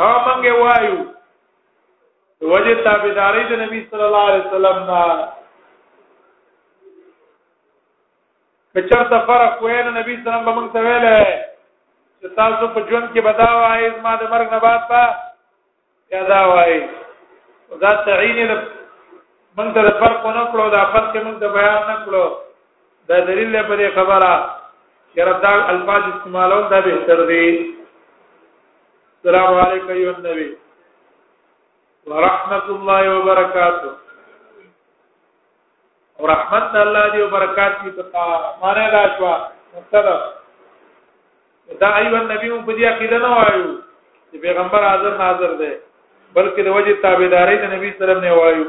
ها 0.00 0.08
مونږه 0.26 0.52
وایو 0.62 0.98
وجه 2.52 2.74
تابعداري 2.88 3.42
د 3.54 3.60
نبی 3.62 3.80
صلی 3.94 4.04
الله 4.08 4.24
علیه 4.32 4.44
وسلم 4.46 4.78
نه 4.90 5.08
کچر 8.80 9.04
ته 9.14 9.18
فرق 9.32 9.62
وینه 9.68 9.90
نبی 9.98 10.16
صلی 10.20 10.34
الله 10.34 10.34
علیه 10.34 10.44
وسلم 10.44 10.60
موږ 10.60 10.68
ته 10.72 10.80
ویله 10.90 11.16
چې 12.20 12.28
تاسو 12.44 12.66
په 12.76 12.80
ژوند 12.90 13.06
کې 13.12 13.20
بداوا 13.30 13.72
ایز 13.74 13.94
ما 14.02 14.16
د 14.16 14.22
مرګ 14.36 14.48
نه 14.52 14.58
بعد 14.68 14.88
با 14.94 15.02
یا 16.10 16.22
دا 16.34 16.44
وایي 16.54 16.80
دا 17.82 17.90
تعین 18.06 18.36
له 18.48 18.56
موږ 19.56 19.68
ته 19.74 19.98
فرق 20.00 20.26
نه 20.36 20.44
کړو 20.52 20.66
دا 20.76 20.82
فرق 20.92 21.14
موږ 21.24 21.36
ته 21.40 21.48
بیان 21.56 21.80
نه 21.90 21.96
کړو 22.04 22.24
دا 23.08 23.16
دلیل 23.28 23.48
له 23.56 23.62
پرې 23.70 23.86
خبره 23.96 24.32
چې 25.12 25.20
ردا 25.28 25.52
الفاظ 25.74 26.02
استعمالو 26.12 26.60
دا 26.70 26.80
به 26.86 26.94
تر 27.10 27.20
دې 27.30 27.46
السلام 29.18 29.54
علیکم 29.62 29.88
ایو 29.94 30.10
النبی 30.14 30.48
ورحمت 32.10 32.66
الله 32.74 33.10
وبرکاته 33.18 33.90
ورحمت 36.24 36.76
الله 36.82 37.04
دی 37.12 37.22
وبرکات 37.22 37.80
کی 37.82 37.90
پتا 37.96 38.24
مانے 38.60 38.86
دا 38.94 39.02
شوا 39.16 39.34
مطلب 39.72 40.20
دا 41.80 41.88
ایو 42.00 42.16
النبی 42.16 42.50
په 42.50 42.72
دې 42.78 42.84
عقیده 42.94 43.18
نه 43.26 43.32
وایو 43.36 43.66
چې 44.32 44.38
پیغمبر 44.46 44.88
حاضر 44.88 45.16
ناظر 45.24 45.54
دی 45.64 45.72
بلکې 46.36 46.62
د 46.64 46.68
وجه 46.76 46.94
تابعداري 47.04 47.56
د 47.60 47.64
نبی 47.74 47.90
سره 47.98 48.14
نه 48.24 48.30
وایو 48.38 48.64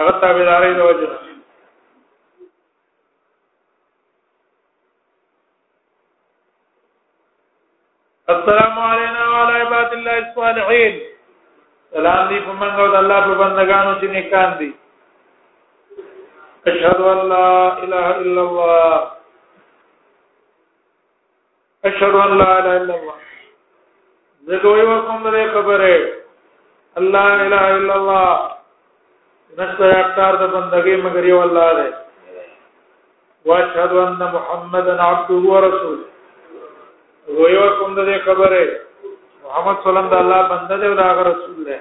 هغه 0.00 0.12
تابعداري 0.24 0.70
د 0.80 0.84
وجه 0.88 1.08
السلام 8.34 8.74
علینا 8.90 9.22
وعلى 9.32 9.54
عباد 9.62 9.90
الله 9.96 10.16
الصالحین 10.24 10.94
سلام 11.96 12.28
دی 12.28 12.38
په 12.46 12.52
منګو 12.60 12.86
د 12.92 12.94
الله 13.02 13.20
په 13.26 13.34
بندگانو 13.42 13.92
چې 14.00 14.06
نیکان 14.16 14.50
دي 14.58 14.70
اشهد 16.70 17.00
ان 17.12 17.18
لا 17.32 17.50
اله 17.82 18.06
الا 18.22 18.42
الله 18.46 18.96
اشهد 21.90 22.14
ان 22.24 22.38
لا 22.38 22.50
اله 22.60 22.74
الا 22.80 22.94
الله 22.94 23.23
زګوي 24.48 24.82
ورکوم 24.88 25.20
دې 25.34 25.44
خبره 25.52 25.94
الله 27.00 27.28
الا 27.44 27.60
الا 27.76 27.94
الله 28.00 28.30
نشته 29.60 29.84
اختیار 30.02 30.34
د 30.42 30.50
بندګي 30.54 30.96
مگر 31.04 31.24
یو 31.32 31.38
الله 31.44 31.68
دی 31.78 31.88
واشهد 33.50 33.92
ان 34.02 34.16
محمدن 34.34 34.98
عبده 35.08 35.40
ورسوله 35.54 36.04
زګوي 37.26 37.56
ورکوم 37.60 37.94
دې 37.94 38.18
خبره 38.24 38.62
محمد 39.46 39.76
صلی 39.84 39.90
الله 40.02 40.02
علیه 40.02 40.12
وسلم 40.12 40.12
د 40.12 40.22
الله 40.22 40.40
بنده 40.52 40.76
دی 40.82 40.86
او 40.90 40.94
د 41.20 41.26
رسول 41.30 41.64
دی 41.70 41.76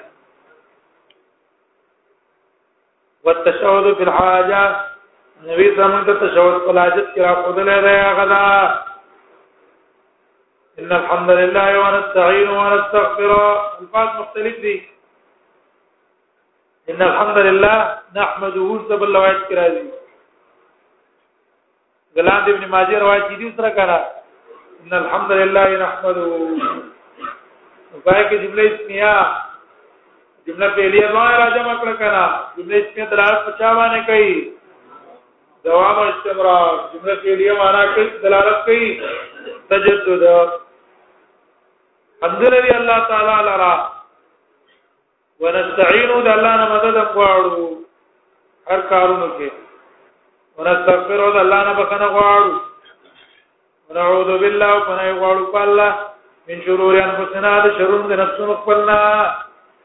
والتشهد 3.26 3.88
بالحاجه 4.00 4.64
نبی 5.52 5.68
زمون 5.82 6.06
ته 6.10 6.14
تشهد 6.26 6.66
په 6.66 6.80
حاجت 6.80 7.14
کې 7.14 7.22
را 7.22 7.36
خودلې 7.44 7.88
دی 7.90 8.00
هغه 8.08 8.92
ان 10.82 10.92
الحمد 10.96 11.30
لله 11.38 11.72
ونستعين 11.80 12.48
ونستغفر 12.60 13.32
الفاظ 13.82 14.08
مختلف 14.20 14.56
دي 14.62 14.76
ان 16.94 17.02
الحمد 17.08 17.38
لله 17.48 17.76
نحمده 18.16 18.80
سب 18.90 19.04
روایت 19.10 19.42
کرا 19.50 19.68
دي 19.74 19.84
غلام 22.20 22.50
ابن 22.54 22.64
ماجه 22.74 23.00
روایت 23.04 23.28
دي 23.34 23.38
دوسرا 23.44 23.70
کرا 23.78 24.00
ان 24.84 24.94
الحمد 25.02 25.32
لله 25.42 25.68
نحمده 25.84 26.26
پای 28.06 28.22
کې 28.30 28.36
جمله 28.44 28.64
اسمیه 28.72 29.18
جمله 30.48 30.70
پہلی 30.76 31.04
الله 31.06 31.38
راځه 31.38 31.62
مکړه 31.70 31.96
کرا 32.02 32.26
جمله 32.58 32.78
اسمیه 32.82 33.06
دلالت 33.14 33.46
پچا 33.52 33.74
باندې 33.74 34.06
کوي 34.10 35.70
دوام 35.70 35.98
استمرار 36.08 36.76
جمله 36.96 37.16
پہلی 37.28 37.52
معنا 37.64 37.86
کوي 37.96 38.10
دلالت 38.28 38.66
کوي 38.66 38.92
تجدد 39.70 40.60
منګر 42.24 42.54
دی 42.66 42.70
الله 42.80 43.00
تعالی 43.08 43.32
لرا 43.46 43.70
ونستعين 45.46 46.12
د 46.26 46.28
الله 46.36 46.52
نه 46.62 46.66
مدد 46.74 46.98
غواړو 47.16 47.64
هر 48.72 48.82
کارونو 48.92 49.26
کې 49.40 49.50
ونستغفر 50.58 51.22
د 51.38 51.40
الله 51.46 51.60
نه 51.70 51.74
بخنه 51.80 52.08
غواړو 52.18 52.52
ونعوذ 53.90 54.30
بالله 54.44 54.72
پناه 54.88 55.12
غواړو 55.20 55.52
په 55.56 55.60
الله 55.68 55.92
من 56.52 56.62
شرور 56.68 56.94
انفسنا 57.02 57.52
د 57.66 57.68
شرور 57.80 58.04
د 58.12 58.14
نفسونو 58.22 58.54
خپلنا 58.62 59.00
دا 59.08 59.24
نفس 59.24 59.82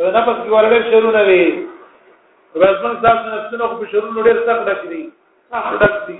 کې 0.00 0.50
ورغل 0.56 0.82
شرونه 0.90 1.22
وي 1.30 1.42
رسمن 2.66 3.00
صاحب 3.06 3.26
نفسونو 3.36 3.68
خو 3.76 3.86
شرور 3.94 4.12
ډېر 4.24 4.46
سخت 4.50 4.68
ډک 4.72 4.84
دي 4.92 5.04
سخت 5.56 5.80
ډک 5.84 5.96
دي 6.08 6.18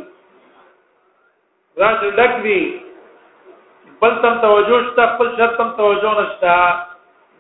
راځي 1.79 2.11
ډک 2.23 2.33
دي 2.47 2.63
بل 4.03 4.15
تم 4.23 4.35
توجه 4.45 4.77
شته 4.91 5.03
خپل 5.09 5.29
شرط 5.37 5.53
تم 5.57 5.71
توجه 5.77 6.13
نشته 6.21 6.57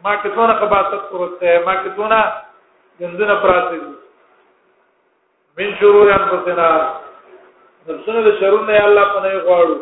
ما 0.04 0.12
کتونه 0.16 0.54
خباست 0.60 1.02
پروسته 1.12 1.50
ما 1.66 1.74
کتونه 1.74 2.20
دندونه 3.00 3.34
پراته 3.34 3.76
دي 3.78 3.88
من 5.58 5.76
شرور 5.80 6.06
انفسنا 6.18 6.70
نفسونه 7.88 8.20
د 8.28 8.30
شرونه 8.40 8.72
الله 8.86 9.04
په 9.12 9.20
نه 9.24 9.32
غواړو 9.46 9.76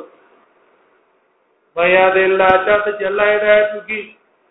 ما 1.76 1.84
یاد 1.86 2.16
الله 2.16 2.50
چاته 2.66 2.90
چې 2.98 3.04
الله 3.12 3.26
هدایت 3.36 3.68
وکي 3.76 4.00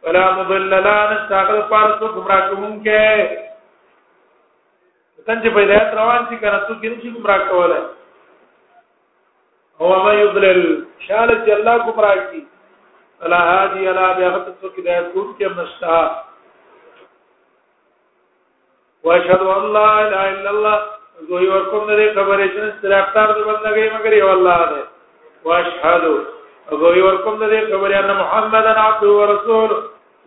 ولا 0.03 0.23
مضل 0.37 0.63
لا 0.69 0.97
نستغفر 1.13 1.59
پارسو 1.73 2.07
گمراه 2.15 2.43
کوونکې 2.49 3.07
څنګه 5.27 5.49
په 5.53 5.59
هدایت 5.67 5.89
روان 6.01 6.21
شي 6.29 6.37
کنه 6.37 6.59
څوک 6.67 6.79
یې 6.83 6.89
نشي 6.97 7.09
گمراه 7.17 7.41
کولای 7.49 7.81
هو 9.81 9.89
ما 10.05 10.13
يضلل 10.21 10.57
شال 11.07 11.29
چې 11.43 11.51
الله 11.57 11.75
ګمرا 11.89 12.13
کی 12.31 12.39
الا 13.27 13.37
هادي 13.51 13.83
الا 13.91 14.07
بهغت 14.17 14.47
تو 14.63 14.69
کی 14.75 14.81
دایت 14.87 15.05
کو 15.13 15.21
کې 15.27 15.47
مستا 15.59 15.99
واشهد 19.09 19.41
ان 19.57 19.63
لا 19.75 19.85
اله 19.99 20.23
الا 20.39 20.49
الله 20.55 20.77
زوی 21.29 21.47
ورکوم 21.47 21.87
دې 21.89 22.07
خبرې 22.17 22.47
چې 22.55 22.59
ستراختار 22.79 23.27
دې 23.35 23.41
بندګي 23.51 23.85
مگر 23.97 24.13
یو 24.17 24.29
الله 24.33 24.57
دې 24.73 24.83
واشهد 25.51 26.03
زوی 26.83 27.01
ورکوم 27.07 27.39
دې 27.45 27.59
خبرې 27.71 27.95
ان 28.01 28.11
محمدن 28.23 28.77
عبد 28.85 29.03
ورسول 29.11 29.69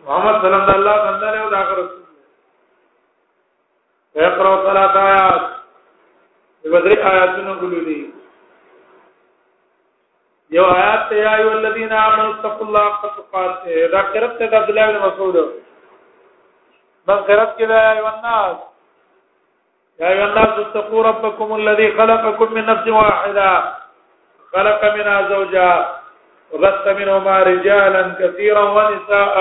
محمد 0.05 0.41
صلی 0.41 0.49
الله 0.53 0.93
علیه 0.95 1.11
وسلم 1.11 1.41
او 1.43 1.49
دا 1.53 1.61
رسول 1.83 2.07
اقرأ 4.31 4.53
ثلاث 4.67 4.93
آیات 5.07 5.43
دې 6.63 6.69
بدري 6.75 6.95
آیاتونه 7.01 7.53
ګلولي 7.61 8.01
یو 10.55 10.63
آیات 10.71 11.05
ته 11.09 11.15
یا 11.17 11.29
ایو 11.35 11.49
الذین 11.57 11.93
آمنوا 11.99 12.25
اتقوا 12.33 12.65
الله 12.67 12.85
حق 12.99 13.13
تقاته 13.19 13.85
دا 13.93 14.01
قرات 14.13 14.33
ته 14.41 14.45
عبد 14.57 14.69
الله 14.73 14.87
بن 14.87 14.97
مسعود 15.05 15.35
بس 17.07 17.19
قرات 17.29 17.51
کې 17.57 17.65
دا 17.71 17.79
ایو 17.93 18.05
الناس 18.11 18.57
یا 20.03 20.07
ایو 20.17 20.23
الناس 20.27 20.53
اتقوا 20.63 21.03
ربکم 21.09 21.51
الذی 21.59 21.87
خلقکم 22.01 22.53
من 22.57 22.65
نفس 22.71 22.87
واحده 22.97 23.47
خلق 24.57 24.85
منها 24.95 25.17
زوجها 25.33 26.53
وبث 26.53 26.87
منهما 27.01 27.37
رجالا 27.49 28.03
كثيرا 28.21 28.63
ونساء 28.77 29.35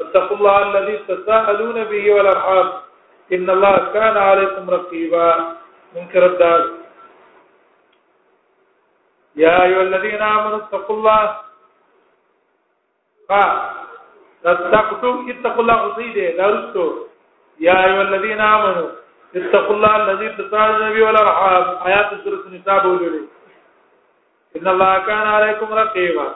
اتقوا 0.00 0.36
الله 0.40 0.56
الذي 0.72 0.96
تساءلون 1.12 1.84
به 1.94 2.14
والارحام 2.18 2.66
ان 3.38 3.50
الله 3.56 3.76
كان 3.94 4.16
عليكم 4.26 4.70
رقيبا 4.76 5.28
منكر 5.96 6.26
الدار 6.32 6.62
يا 9.38 9.62
ايها 9.62 9.82
الذين 9.82 10.22
امنوا 10.22 10.56
اتقوا 10.62 10.96
الله 10.96 11.22
فاتقوا 13.28 15.16
اتقوا 15.32 15.62
الله 15.62 15.78
وزيد 15.86 16.16
لارستو 16.38 16.86
يا 17.66 17.76
ايها 17.86 18.02
الذين 18.08 18.40
امنوا 18.56 18.88
اتقوا 19.38 19.74
الله 19.76 19.94
الذي 20.02 20.28
تساءلون 20.42 20.90
به 20.94 21.02
والارحام 21.06 21.64
ايات 21.88 22.10
سوره 22.24 22.42
النساء 22.50 22.76
بولولي 22.84 23.22
ان 24.56 24.66
الله 24.74 24.92
كان 25.08 25.26
عليكم 25.36 25.68
رقيبا 25.82 26.26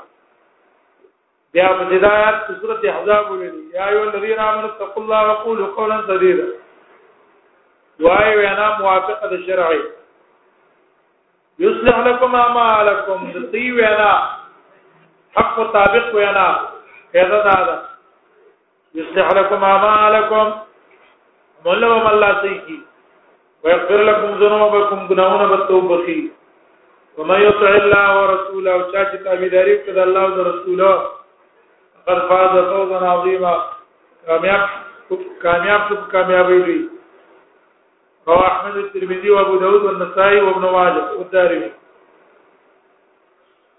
بیا 1.54 1.68
په 1.78 1.82
هدایت 1.94 2.36
سوره 2.60 2.80
احزاب 2.92 3.24
ولري 3.30 3.60
يا 3.76 3.82
ايها 3.90 4.04
الذين 4.08 4.38
امنوا 4.48 4.68
اتقوا 4.72 5.02
الله 5.02 5.20
وقولوا 5.28 5.66
قولا 5.78 5.98
سديدا 6.08 6.48
وایو 8.04 8.38
انا 8.52 8.66
موافقه 8.78 9.28
الشرعي 9.38 9.82
یصلح 11.62 11.98
لكم 12.06 12.32
اعمالكم 12.42 13.18
دتی 13.34 13.64
وینا 13.76 14.10
حق 15.36 15.58
مطابق 15.60 16.06
وینا 16.16 16.46
هذا 17.16 17.40
دا 17.68 17.74
یصلح 19.00 19.28
لكم 19.38 19.60
اعمالكم 19.70 20.46
مولا 21.66 21.88
و 21.88 22.06
الله 22.12 22.30
سيكي 22.42 22.78
ويغفر 23.64 24.00
لكم 24.10 24.30
ذنوبكم 24.42 24.98
گناہوں 25.10 25.46
بتو 25.52 25.80
بخي 25.90 26.20
وما 27.18 27.36
يطع 27.46 27.70
الله 27.80 28.10
ورسوله 28.22 28.74
چاچ 28.94 29.10
تابعداري 29.26 29.76
کد 29.86 29.98
الله 30.06 30.22
او 30.24 30.42
رسوله 30.50 30.92
قد 32.08 32.18
فاز 32.32 32.52
فوزا 32.72 32.98
عظيما 33.12 33.54
کامیاب 34.26 34.62
کامیاب 35.42 35.92
کامیابی 36.12 36.80
رواه 38.26 38.46
احمد 38.48 38.76
الترمذي 38.80 39.30
وابو 39.30 39.56
داود 39.60 39.82
والنسائي 39.84 40.40
وابن 40.40 40.60
ماجه 40.64 41.12
والدارمي 41.12 41.70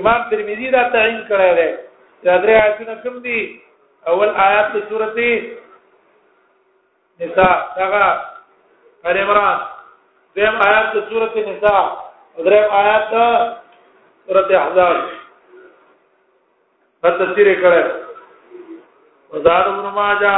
امام 0.00 0.22
ترمذی 0.30 0.70
دا 0.70 0.82
تعین 0.92 1.16
کړی 1.28 1.50
دی 1.60 1.70
دا 2.24 2.36
درې 2.42 2.54
آیتونه 2.64 2.94
کوم 3.02 3.18
دي 3.26 3.38
اول 4.12 4.30
آیات 4.46 4.68
د 4.74 4.84
سورته 4.88 5.26
نساء 7.20 7.56
دغه 7.80 8.06
ال 9.10 9.16
عمران 9.24 9.58
دیم 10.36 10.56
آیات 10.68 10.88
د 10.94 10.98
سورته 11.08 11.40
نساء 11.50 11.82
دریم 12.48 12.66
آیات 12.82 13.06
د 13.14 13.36
سورته 14.26 14.54
احزاب 14.64 14.96
په 17.00 17.08
تفسیر 17.22 17.48
کړه 17.62 17.82
وزار 19.36 19.64
ابن 19.72 19.86
ماجه 20.00 20.34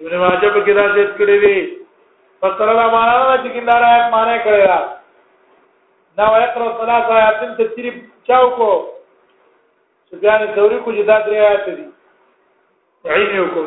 ابن 0.00 0.14
ماجه 0.24 0.48
په 0.54 0.60
کې 0.66 0.72
دا 0.72 0.84
ذکر 0.96 1.16
کړی 1.18 1.36
دی 1.44 1.56
په 2.40 2.46
سره 2.58 2.90
ما 2.92 3.04
چې 3.42 3.48
کله 3.52 3.72
آیات 3.92 4.10
معنی 4.12 4.38
کړی 4.48 4.70
دا 6.18 6.24
وایقرا 6.32 6.68
ثلاث 6.80 7.10
آیات 7.16 7.38
تفسیر 7.58 7.84
چاو 8.26 8.48
کو 8.56 8.66
سفیان 10.10 10.40
الثوری 10.46 10.78
کو 10.84 10.92
جدا 10.96 11.18
درې 11.26 11.36
آیات 11.46 11.66
دي 11.66 11.84
عین 13.16 13.34
یو 13.36 13.44
کو 13.54 13.64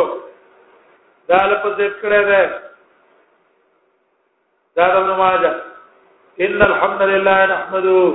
دا 1.30 1.40
لپاره 1.54 1.74
ذکر 1.80 1.98
کړی 2.04 2.22
دی 2.34 2.44
زاد 4.76 4.92
ابن 5.00 5.16
ماجه 5.18 5.56
ان 6.46 6.62
الحمد 6.70 7.02
لله 7.10 7.42
نحمده 7.56 8.08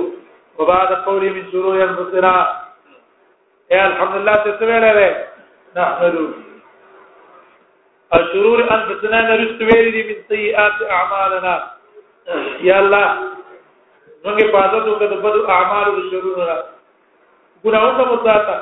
وبعد 0.57 0.93
قوله 1.11 1.29
من 1.41 1.51
شرور 1.51 1.83
انفسنا 1.91 2.35
اے 3.71 3.79
الحمد 3.91 4.15
لله 4.23 4.35
تسویل 4.49 4.83
ہے 4.95 5.09
نحمده 5.75 6.35
الشرور 8.17 8.59
انفسنا 8.69 9.21
نرست 9.29 9.61
ویری 9.71 9.91
دی 9.91 10.03
من 10.13 10.21
سیئات 10.27 10.81
اعمالنا 10.97 11.57
یا 12.67 12.77
الله 12.77 13.09
موږ 14.25 14.39
په 14.51 14.57
عادت 14.57 14.87
وکړو 14.87 15.09
د 15.13 15.19
بدو 15.25 15.47
اعمالو 15.55 15.91
د 15.97 16.05
شرور 16.11 16.37
را 16.49 16.55
ګناوو 17.65 17.91
ته 17.97 18.03
مو 18.11 18.15
ساته 18.29 18.55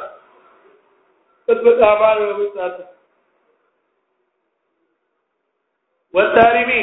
بدو 1.53 1.71
اعمالو 1.89 2.25
مو 2.39 2.45
ساته 2.56 2.84
وتارمی 6.17 6.82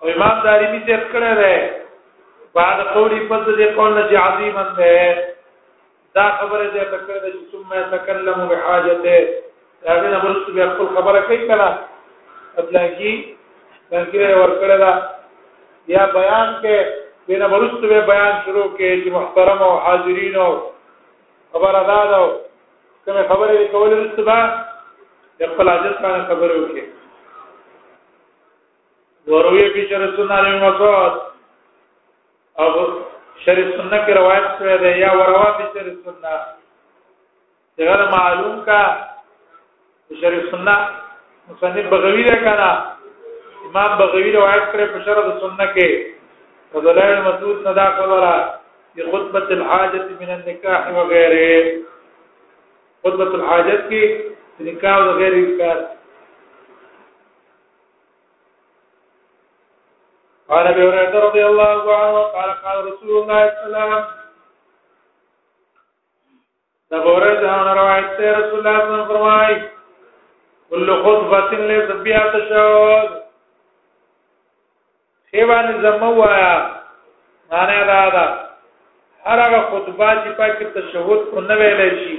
او 0.00 0.08
امام 0.14 0.40
دارمی 0.44 0.80
چې 0.86 1.10
کړه 1.12 1.32
ده 1.44 2.50
بعد 2.54 2.78
قولی 2.96 3.20
پد 3.28 3.44
دې 3.58 3.66
قول 3.76 3.92
نه 3.94 4.18
عظیمن 4.26 4.68
ده 4.80 5.30
دا 6.14 6.26
خبره 6.38 6.66
دې 6.74 6.84
تکړه 6.92 7.18
چې 7.24 7.52
ثم 7.52 7.68
يتكلم 7.84 8.46
بحاجته 8.48 9.42
دا 9.84 9.92
غوښنه 9.94 10.18
ورسره 10.24 10.52
بیا 10.56 10.66
خپل 10.74 10.86
خبره 10.96 11.20
کوي 11.28 11.38
کنه 11.48 11.68
ابلاغي 12.62 13.14
تذکرہ 13.90 14.36
ورکړه 14.40 14.76
دا 14.84 14.92
یا 15.94 16.02
بیان 16.16 16.52
کې 16.58 16.76
دینه 17.30 17.48
ورسره 17.54 18.00
بیان 18.12 18.32
شروع 18.44 18.68
کې 18.76 19.02
چې 19.02 19.10
محترم 19.16 19.58
او 19.70 19.74
حاضرین 19.88 20.36
او 20.44 20.52
خبر 21.52 21.74
ادا 21.80 21.98
دا 22.14 22.20
کوم 23.06 23.16
خبره 23.32 23.58
کول 23.74 23.92
ورسره 23.98 24.38
د 25.38 25.54
خپل 25.54 25.68
حاجت 25.68 26.00
باندې 26.00 26.24
خبره 26.32 26.54
وکړي 26.54 26.84
وروي 29.30 29.64
پیچ 29.76 29.90
رسول 29.92 30.24
الله 30.40 30.64
مقصود 30.66 31.14
او 32.60 32.68
شریف 33.44 33.68
سنت 33.78 34.00
کی 34.06 34.12
روایت 34.24 34.44
سره 34.58 34.74
ده 34.80 34.90
یا 35.04 35.10
وروا 35.20 35.44
پیچ 35.62 35.74
رسول 35.86 36.10
الله 36.14 36.40
دغه 37.80 38.04
معلوم 38.20 38.56
کا 38.68 38.82
شریف 40.20 40.50
سنت 40.50 40.88
مصنف 41.50 41.84
بغوی 41.92 42.22
دا 42.24 42.34
کنا 42.44 42.70
امام 43.68 43.90
بغوی 44.00 44.30
روایت 44.32 44.64
کړی 44.74 44.86
په 44.94 44.98
شرح 45.06 45.24
سنت 45.44 45.70
کې 45.76 45.90
فضلائل 46.74 47.18
مسعود 47.28 47.56
صدا 47.64 47.86
خبره 47.96 48.34
دی 48.94 49.02
خطبه 49.08 49.48
الحاجت 49.58 50.06
من 50.20 50.30
النکاح 50.36 50.82
و 50.92 50.98
غیره 51.14 51.48
خطبه 53.02 53.34
الحاجت 53.40 53.80
کې 53.88 54.02
نکاح 54.70 54.94
او 55.02 55.10
غیر 55.18 55.34
انکار 55.42 55.78
قال 60.54 60.64
ابي 60.70 60.82
هريره 60.86 61.14
رضي 61.28 61.42
الله 61.50 61.76
عنه 61.98 62.20
قال 62.38 62.50
قال 62.50 62.92
رسول 62.92 63.16
الله 63.18 63.40
صلى 63.44 63.44
الله 63.66 63.82
عليه 63.82 63.84
وسلم 63.92 64.10
دا 66.94 66.98
بوره 67.04 67.34
دا 67.44 67.52
روایت 67.76 68.08
رسول 68.20 68.66
الله 68.66 69.04
فرمایي 69.12 69.56
کل 70.72 70.90
خطبه 71.04 71.58
له 71.88 71.94
بیا 72.04 72.20
تشاور 72.34 73.08
خیوان 75.32 75.66
زموایا 75.82 76.52
معنی 77.52 77.80
دا 77.90 78.00
دا 78.14 78.24
هر 79.26 79.40
هغه 79.46 79.60
خطبه 79.72 80.06
چې 80.06 80.38
پکې 80.38 80.68
تشهود 80.76 81.26
کو 81.32 81.40
نه 81.48 81.58
ویلې 81.62 81.98
شي 82.04 82.16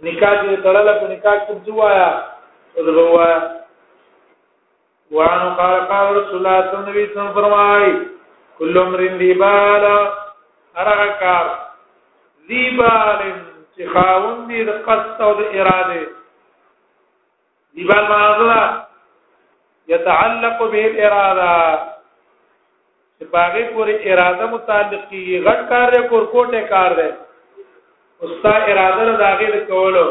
نکاح 0.04 0.34
دې 0.42 0.56
تړل 0.64 0.86
په 1.00 1.06
نکاح 1.12 1.38
کې 1.44 1.54
جوایا 1.66 2.08
ودلوایا 2.76 3.38
وانو 5.18 5.48
قال 5.62 5.78
قال 5.92 6.12
رسول 6.18 6.36
الله 6.36 6.56
صلی 6.66 6.76
الله 6.76 6.92
علیه 6.94 7.10
وسلم 7.10 7.32
فرمای 7.38 7.90
کل 8.60 8.78
امرئ 8.82 9.08
دیبالا 9.24 9.94
هرغه 10.74 11.08
کار 11.24 11.46
دیبال 12.52 13.20
چې 13.76 13.84
خاوند 13.96 14.44
دې 14.50 14.62
د 14.68 14.72
قصد 14.90 15.22
او 15.30 15.34
د 15.42 15.58
اراده 15.62 16.06
دیبال 17.80 18.04
معذره 18.14 18.62
يتعلق 19.94 20.58
به 20.72 20.80
الاراده 20.86 21.54
چې 23.18 23.24
باغې 23.36 23.62
پورې 23.74 23.94
اراده 24.10 24.46
متعلق 24.56 25.02
کیږي 25.10 25.36
غټ 25.46 25.60
کار 25.70 25.86
دی 25.96 26.00
کورکوټه 26.12 26.60
کار 26.74 26.90
دی 26.98 27.08
اوستا 28.26 28.54
اراده 28.70 29.02
له 29.08 29.14
داغې 29.24 29.48
کولو 29.72 30.06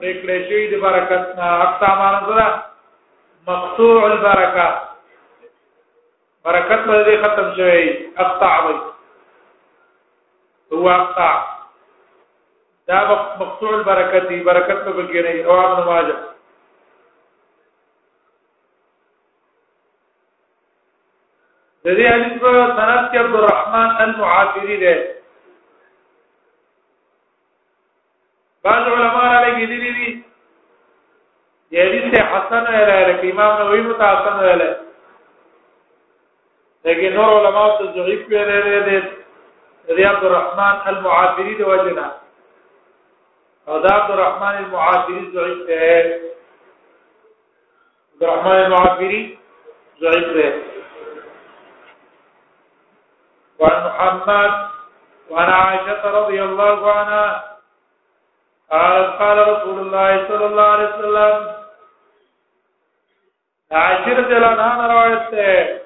پریکړې 0.00 0.38
شوی 0.48 0.68
د 0.74 0.80
برکت 0.84 1.36
نه 1.40 1.48
اقطع 1.62 1.92
مانزره 2.04 2.46
مقطوع 3.48 3.98
البرکه 4.12 4.68
برکت 6.44 6.86
باندې 6.86 7.16
ختم 7.26 7.52
شوی 7.54 8.10
اقطع 8.24 8.54
وي 8.66 8.78
هو 10.72 10.88
اقطع 11.00 11.34
دا 12.88 13.00
مقطوع 13.40 13.72
البرکه 13.76 14.18
دي 14.28 14.40
برکت 14.50 14.84
په 14.84 15.06
کې 15.14 15.24
نه 15.24 15.44
او 15.48 15.60
امر 15.68 15.88
واجب 15.92 16.26
د 21.88 21.92
دې 21.98 22.06
حدیث 22.12 22.34
په 22.40 22.48
سند 22.78 23.04
کې 23.12 23.16
عبدالرحمن 23.24 23.88
المعافری 24.04 24.76
دی 24.80 24.94
بعض 28.64 28.82
علما 28.94 29.22
را 29.26 29.38
لګیدلی 29.46 29.92
دي 30.00 30.10
د 31.70 31.72
حدیث 31.84 32.04
حسن 32.32 32.64
ویل 32.74 32.88
لکه 33.10 33.26
امام 33.32 33.52
نووي 33.60 33.80
متحسن 33.88 34.36
ویل 34.44 34.62
لیکن 36.84 37.08
نور 37.20 37.28
علما 37.38 37.62
ته 37.78 37.84
ضعیف 37.96 38.22
ویل 38.32 38.68
دي 38.88 38.98
د 39.86 39.98
عبدالرحمن 40.12 40.74
المعافری 40.94 41.52
دی 41.56 41.62
وجنا 41.70 42.06
او 43.68 43.74
دا 43.86 43.90
عبدالرحمن 44.02 44.54
المعافری 44.64 45.22
ضعیف 45.38 45.58
دی 45.72 45.88
عبدالرحمن 48.12 48.60
المعافری 48.64 49.20
ضعیف 50.04 50.28
دی 50.36 50.44
وعن 53.58 53.86
محمد 53.86 54.68
وعن 55.30 55.50
عائشة 55.52 56.10
رضي 56.10 56.42
الله 56.42 56.92
عنها 56.92 57.56
قال 58.70 59.04
قال 59.18 59.38
رسول 59.48 59.78
الله 59.78 60.28
صلى 60.28 60.46
الله 60.46 60.62
عليه 60.62 60.88
وسلم 60.94 61.54
عائشة 63.72 64.18
رضي 64.18 64.36
الله 64.36 64.46
عنها 64.62 64.92
روایت 64.92 65.34
ده 65.34 65.78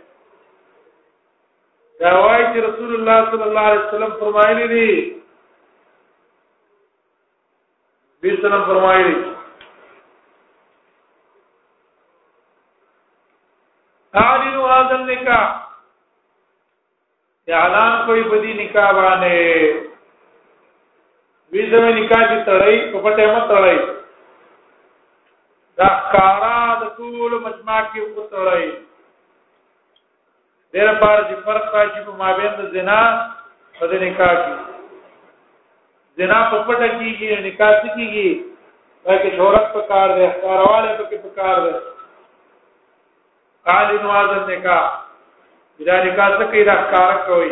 دا 2.01 2.19
وایي 2.19 2.45
چې 2.53 2.57
رسول 2.69 2.95
الله 2.95 3.31
صلی 3.31 3.43
الله 3.43 3.67
علیه 3.67 3.89
وسلم 3.89 4.13
فرمایلی 4.21 4.69
دي 4.69 5.21
بیر 8.23 8.41
سلام 8.43 8.65
فرمایلی 8.67 9.15
تعالی 14.13 14.51
نو 14.51 14.63
هاذ 14.67 14.93
النکاح 14.95 15.62
اعلان 17.51 17.93
کوي 18.07 18.23
په 18.31 18.37
دې 18.43 18.53
نکاح 18.61 18.91
باندې 18.97 19.79
ویزه 21.53 21.81
نکاح 21.99 22.23
دي 22.33 22.37
تړای 22.49 22.77
په 22.93 22.99
پټه 23.05 23.27
مت 23.35 23.45
تړای 23.51 23.79
دا 25.79 25.89
کارا 26.13 26.61
د 26.81 26.85
ټول 26.97 27.31
مجمع 27.45 27.81
کې 27.93 28.03
کو 28.15 28.23
تړای 28.33 28.65
ډېر 30.73 30.89
بار 31.03 31.19
چې 31.29 31.35
فرق 31.45 31.67
راځي 31.75 32.01
په 32.07 32.13
مابین 32.23 32.53
د 32.61 32.73
زنا 32.77 33.01
په 33.79 33.85
دې 33.91 33.99
نکاح 34.07 34.35
کې 34.43 34.57
زنا 36.19 36.41
په 36.51 36.59
پټه 36.67 36.89
کېږي 36.99 37.29
نکاح 37.47 37.75
کېږي 37.95 38.29
باقي 39.05 39.31
شهرت 39.37 39.67
په 39.75 39.81
کار 39.95 40.09
دی 40.19 40.27
کارواله 40.43 40.93
په 40.99 41.05
کې 41.11 41.17
په 41.25 41.31
کار 41.39 41.57
دی 41.65 41.75
قال 43.67 43.89
نوازن 44.05 44.43
نکاح 44.51 44.85
دا 45.87 45.95
ریکارد 46.05 46.41
کوي 46.51 46.63
دا 46.65 46.75
کار 46.93 47.15
کوي 47.27 47.51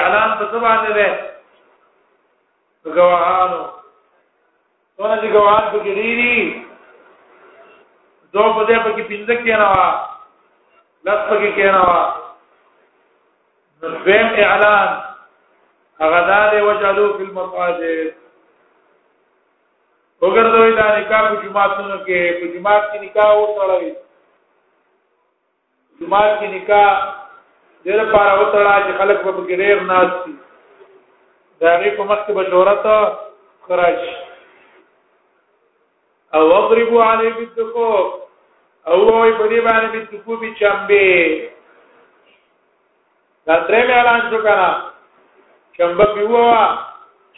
اعلان 0.00 0.30
په 0.38 0.44
زبان 0.52 0.78
دی 0.86 1.10
غواهانو 2.96 3.62
څونه 4.96 5.16
چې 5.20 5.28
غواهان 5.34 5.64
په 5.72 5.78
کې 5.82 5.92
لري 5.98 6.36
دو 8.32 8.44
په 8.56 8.62
دې 8.68 8.76
په 8.84 8.90
کې 8.96 9.02
پینځه 9.10 9.34
کې 9.42 9.54
نه 9.62 9.66
وا 9.72 9.88
لږ 11.06 11.18
په 11.28 11.36
کې 11.40 11.50
کې 11.56 11.66
نه 11.78 11.84
وا 11.90 12.02
زم 14.06 14.28
اعلان 14.46 14.88
غدار 16.12 16.50
وجلو 16.68 17.04
فی 17.16 17.24
المقاصد 17.24 17.82
وګرځوي 20.22 20.72
دا 20.80 20.98
نکاح 20.98 21.22
په 21.32 21.36
جمعاتونو 21.48 21.96
کې 22.06 22.40
په 22.40 22.46
جمعات 22.54 22.92
کې 22.92 22.98
نکاح 23.08 23.30
وتړوي 23.38 23.92
جمعات 26.00 26.38
کې 26.40 26.46
نکاح 26.52 26.92
ډېر 27.84 28.00
پاره 28.12 28.32
وتړه 28.40 28.74
چې 28.84 28.92
خلک 29.00 29.18
په 29.24 29.32
کې 29.46 29.56
ډېر 29.60 29.80
ناز 29.90 30.08
دي 30.24 30.32
دا 31.64 31.74
غي 31.82 31.90
په 31.98 32.04
مخ 32.12 32.18
کې 32.26 32.32
بشورت 32.32 32.84
خراج 33.66 33.98
او 36.38 36.42
اضرب 36.58 36.90
علی 37.08 37.30
بالدقو 37.38 37.90
او 38.90 38.96
وای 39.06 39.32
په 39.32 39.48
دې 39.48 39.60
باندې 39.68 39.98
بالدقو 39.98 40.36
بي 40.42 40.50
چمبه 40.64 41.06
دا 43.46 43.56
درې 43.68 43.82
مې 43.86 43.96
اعلان 44.00 44.20
شو 44.32 44.42
کنه 44.48 44.68
چمبه 45.78 46.04
پیوا 46.16 46.66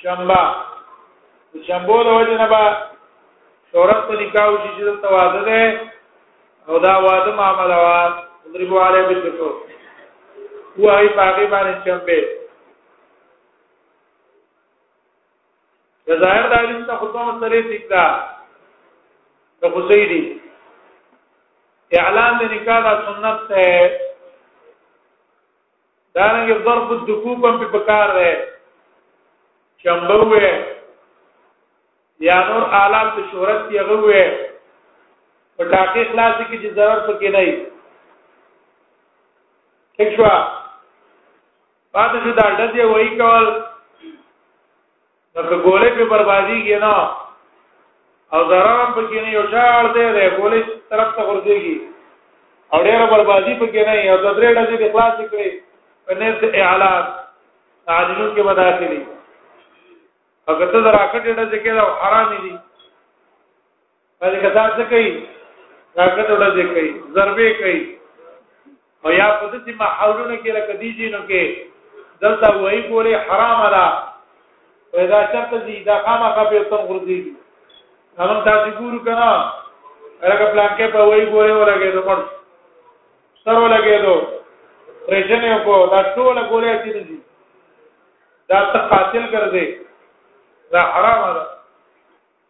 چمبه 0.02 0.42
چمبو 1.68 2.02
د 2.06 2.18
وجه 2.18 2.38
نه 2.42 2.46
با 2.54 2.66
شورت 3.72 4.10
نکاح 4.26 4.56
شي 4.62 4.70
چې 4.74 4.98
توازن 5.06 5.44
ده 5.44 5.80
او 6.68 6.78
دا 6.86 6.92
واده 7.04 7.34
معاملات 7.40 8.28
اضربوا 8.46 8.82
علی 8.88 9.02
بالذکر 9.06 9.50
هو 10.78 10.88
ای 10.98 11.08
پاغي 11.16 11.46
باندې 11.46 11.74
چمبه 11.84 12.20
ظاهر 16.22 16.46
دا 16.54 16.60
دې 16.62 16.86
ته 16.86 16.96
خطبه 17.02 17.24
مسلې 17.28 17.68
تکدا 17.72 18.06
ته 19.60 19.66
حسینی 19.74 20.22
اعلان 22.00 22.38
د 22.40 22.52
نکاح 22.52 22.86
سنت 23.06 23.50
ہے 23.56 23.80
دارنګ 26.14 26.48
ضرب 26.64 26.90
الذکوب 26.96 27.46
هم 27.48 27.66
په 27.74 27.78
کار 27.90 28.08
دی 28.20 28.32
چمبوه 29.84 30.54
یا 32.28 32.34
نور 32.50 32.62
آلات 32.84 33.12
شهرت 33.18 33.62
یې 33.72 33.82
غوې 33.92 34.26
په 35.56 35.64
ټاکې 35.70 36.10
خلاص 36.10 36.36
کې 36.38 36.56
چې 36.62 36.70
ضرر 36.80 36.98
پکې 37.06 37.28
نه 37.36 37.71
ٹھیک 39.96 40.10
شو 40.16 40.22
پاتې 41.96 42.16
شو 42.24 42.30
دا 42.40 42.44
ډزې 42.58 42.84
وای 42.90 43.08
کول 43.20 43.46
دغه 45.38 45.56
ګولې 45.64 45.90
په 45.98 46.04
بربادي 46.12 46.58
کې 46.66 46.76
نه 46.84 46.94
او 48.36 48.40
زرام 48.52 48.88
په 48.96 49.02
کې 49.08 49.18
نه 49.24 49.30
یو 49.36 49.44
شاړ 49.54 49.82
دی 49.96 50.04
د 50.16 50.18
ګولې 50.38 50.60
طرف 50.92 51.08
ته 51.18 51.22
ورځيږي 51.28 51.76
او 52.72 52.78
ډېر 52.86 53.00
بربادي 53.12 53.54
په 53.60 53.66
کې 53.74 53.82
نه 53.88 53.94
او 54.14 54.18
د 54.24 54.26
درې 54.40 54.48
ډزې 54.56 54.76
د 54.82 54.84
خلاص 54.96 55.14
کړي 55.32 55.48
په 56.06 56.12
نس 56.20 56.36
اعلی 56.42 56.94
تعالینو 57.86 58.26
کې 58.34 58.42
مداخلي 58.50 59.00
او 60.46 60.52
کته 60.60 60.78
درا 60.86 61.02
کټې 61.12 61.30
ډزې 61.38 61.58
کې 61.64 61.70
دا 61.78 61.84
حرام 62.04 62.26
دي 62.42 62.52
په 64.18 64.24
دې 64.32 64.38
کدا 64.44 64.64
څه 64.76 64.82
کوي 64.92 65.10
راکټ 66.00 66.28
ډزې 66.42 66.64
کوي 66.74 66.90
ضربې 67.16 67.48
کوي 67.60 67.80
او 69.04 69.12
یا 69.12 69.28
په 69.40 69.46
دې 69.52 69.78
محاولونو 69.78 70.34
کې 70.42 70.56
لکه 70.56 70.80
دي 70.80 70.90
جنو 70.98 71.20
کې 71.30 72.10
دلته 72.24 72.50
وایي 72.62 72.82
ګوره 72.90 73.18
حرام 73.28 73.62
ده 73.74 73.86
پیدا 74.96 75.20
چرته 75.32 75.58
دي 75.66 75.78
دا 75.88 75.96
قامه 76.08 76.28
کپې 76.36 76.62
تم 76.70 76.86
غردي 76.90 77.34
نو 78.18 78.42
تاسو 78.44 78.70
ګورو 78.78 78.98
کنه 79.08 79.26
هغه 80.24 80.52
پلان 80.52 80.76
کې 80.76 80.86
په 80.92 81.02
وایي 81.08 81.26
ګوره 81.26 81.52
ولګې 81.56 81.96
نو 81.96 82.04
مړ 82.06 82.18
سره 83.44 83.68
لګې 83.74 83.98
دو 84.04 84.14
پرېشن 85.10 85.44
یو 85.48 85.58
کو 85.66 85.80
دا 85.96 86.02
ټول 86.14 86.38
ګوره 86.48 86.78
چې 86.84 87.08
دي 87.10 87.18
دا 88.54 88.60
ته 88.76 88.86
قاتل 88.94 89.26
ګرځي 89.32 89.66
دا 90.76 90.82
حرام 90.92 91.26
ده 91.40 91.44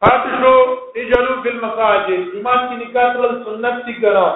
پاتې 0.00 0.30
شو 0.40 0.52
اجلو 1.00 1.34
فی 1.42 1.48
المساجد 1.48 2.20
جمعات 2.34 2.60
کې 2.68 2.76
نکاح 2.82 3.08
کول 3.16 3.32
سنت 3.46 3.78
دي 3.86 3.94
ګرا 4.04 4.28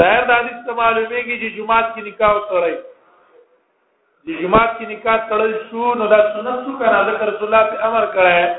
ظاهر 0.00 0.22
د 0.28 0.38
حدیث 0.38 0.60
ته 0.66 0.72
معلومیږي 0.80 1.36
چې 1.40 1.48
جمعات 1.56 1.86
کې 1.94 2.00
نکاح 2.10 2.32
وکړی 2.36 2.74
چې 4.24 4.42
جمعات 4.42 4.70
کې 4.78 4.86
نکاح 4.92 5.16
تړل 5.28 5.52
شو 5.70 5.94
نو 6.02 6.06
دا 6.14 6.20
سنت 6.34 6.64
شو 6.68 6.76
کنه 6.82 7.02
ذکر 7.10 7.26
رسول 7.32 7.48
الله 7.54 7.70
په 7.72 7.86
امر 7.88 8.04
کړه 8.18 8.54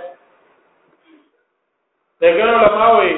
دغه 2.21 2.43
علماء 2.58 2.91
وایي 2.95 3.15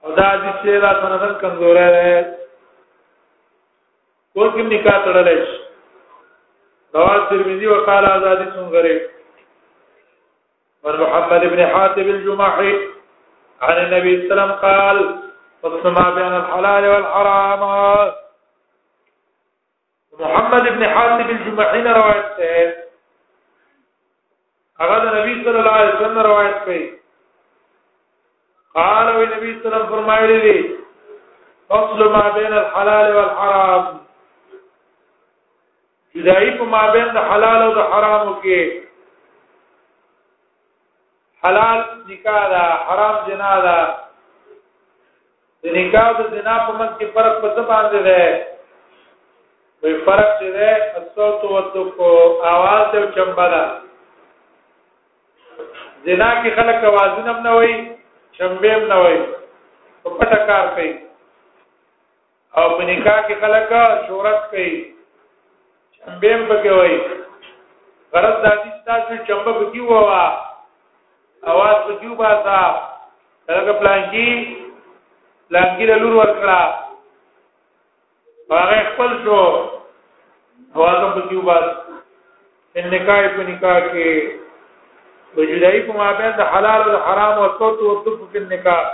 او 0.05 0.09
دا 0.19 0.27
د 0.43 0.45
شی 0.65 0.73
را 0.85 0.93
سندن 1.03 1.33
کمزورې 1.41 1.89
ده 1.95 2.21
کول 4.33 4.49
کې 4.55 4.63
نکاح 4.75 4.99
تړل 5.05 5.29
شي 5.45 5.59
رواه 6.95 7.29
ترمذی 7.33 7.67
وقال 7.73 8.05
آزادی 8.13 8.47
سنگری 8.55 8.95
محمد 10.87 11.45
بن 11.53 11.61
حاتم 11.75 12.07
الجمحي 12.15 12.73
عن 13.63 13.77
النبي 13.85 14.13
صلى 14.25 14.31
الله 14.31 14.33
عليه 14.33 14.33
وسلم 14.33 14.53
قال 14.53 15.17
فاصنما 15.63 16.11
بين 16.19 16.33
الحلال 16.41 16.85
والحرام 16.91 17.63
محمد 20.21 20.63
بن 20.77 20.87
حاتم 20.99 21.29
الجمحي 21.33 21.95
روایت 21.97 22.37
ده 22.43 22.53
هغه 24.83 24.97
د 25.05 25.15
نبی 25.17 25.33
صلی 25.45 25.59
الله 25.63 25.77
علیه 25.81 25.95
وسلم 25.95 26.19
روایت 26.29 26.57
کوي 26.65 26.83
قال 28.79 29.07
وی 29.17 29.25
نبی 29.31 29.31
صلی 29.31 29.39
الله 29.39 29.49
علیه 29.49 29.69
وسلم 29.69 29.87
فرمایلی 29.93 30.39
دی 30.47 30.59
فصل 31.73 32.01
ما 32.17 32.21
بین 32.37 32.53
الحلال 32.63 33.09
والحرام 33.17 33.85
جدائی 36.19 36.51
په 36.59 36.65
ما 36.75 36.83
بین 36.99 37.09
د 37.17 37.27
حلال 37.31 37.61
او 37.63 37.73
د 37.79 37.89
حرامو 37.95 38.35
کې 38.45 38.61
حلال 41.49 41.79
نکاح 42.13 42.39
دا 42.55 42.63
حرام 42.87 43.17
جنا 43.27 43.51
دا 43.67 43.75
د 45.65 45.77
نکاح 45.79 46.09
د 46.21 46.31
جنا 46.37 46.55
په 46.67 46.73
منځ 46.79 46.93
کې 46.99 47.07
فرق 47.15 47.41
په 47.41 47.49
څه 47.57 47.63
باندې 47.73 48.07
ده 48.07 48.47
وی 49.83 50.01
فرق 50.09 50.29
چې 50.41 50.49
ده 50.59 50.71
اصوت 51.05 51.53
او 51.53 51.67
د 51.77 51.93
کو 52.01 52.13
आवाज 52.55 52.97
او 53.03 53.07
چمباله 53.21 53.67
زنا 56.07 56.29
کې 56.43 56.51
خلک 56.57 56.77
توازن 56.85 57.25
هم 57.29 57.39
نه 57.47 57.53
وي 57.59 57.73
شمبه 58.39 58.71
هم 58.77 58.85
نه 58.93 58.99
وي 59.05 59.17
په 60.03 60.09
پټه 60.19 60.39
کار 60.51 60.65
کوي 60.75 60.91
او 62.59 62.67
په 62.77 62.83
نکاح 62.91 63.21
کې 63.27 63.35
خلک 63.43 63.69
شهرت 64.11 64.41
کوي 64.51 64.71
شمبه 65.97 66.31
هم 66.35 66.43
پکې 66.49 66.71
وي 66.79 66.93
غرض 68.13 68.37
د 68.45 68.47
دې 68.47 68.69
ستاسو 68.81 69.13
چمبه 69.27 69.53
پکې 69.59 69.81
ووا 69.91 70.25
اواز 71.55 71.77
پکې 71.87 72.07
وباسا 72.13 72.59
هغه 73.49 73.73
پلانکی 73.83 74.31
لانګي 75.55 75.87
له 75.91 75.97
لور 76.03 76.15
ورکړه 76.21 76.61
هغه 78.53 78.79
خپل 78.91 79.11
شو 79.25 79.41
اواز 79.47 81.03
پکې 81.15 81.37
وباس 81.43 81.67
نکاح 82.93 83.25
په 83.37 83.43
نکاح 83.49 83.79
کې 83.93 84.09
وجدای 85.37 85.81
په 85.87 85.93
مابین 85.93 86.31
د 86.37 86.41
حلال 86.53 86.83
او 86.91 86.99
حرام 87.07 87.39
او 87.43 87.49
صوت 87.59 87.79
او 87.89 87.95
طب 88.05 88.15
په 88.33 88.41
نکاح 88.53 88.85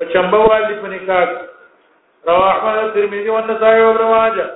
او 0.00 0.04
چمبه 0.12 0.38
والی 0.52 0.74
په 0.82 0.88
نکاح 0.94 1.28
رواه 2.30 2.48
احمد 2.54 2.80
ترمذی 2.94 3.28
او 3.34 3.38
نسائی 3.50 3.82
او 3.82 3.90
ابن 3.90 4.02
ماجه 4.14 4.46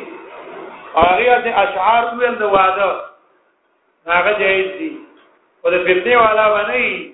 هغه 0.96 1.38
د 1.46 1.58
اشعار 1.64 2.10
ویل 2.20 2.36
د 2.42 2.52
واده 2.56 2.90
هغه 4.08 4.34
جایز 4.42 4.70
دي 4.82 4.92
او 5.64 5.72
د 5.76 5.82
فتنه 5.88 6.20
والا 6.22 6.46
باندې 6.56 7.08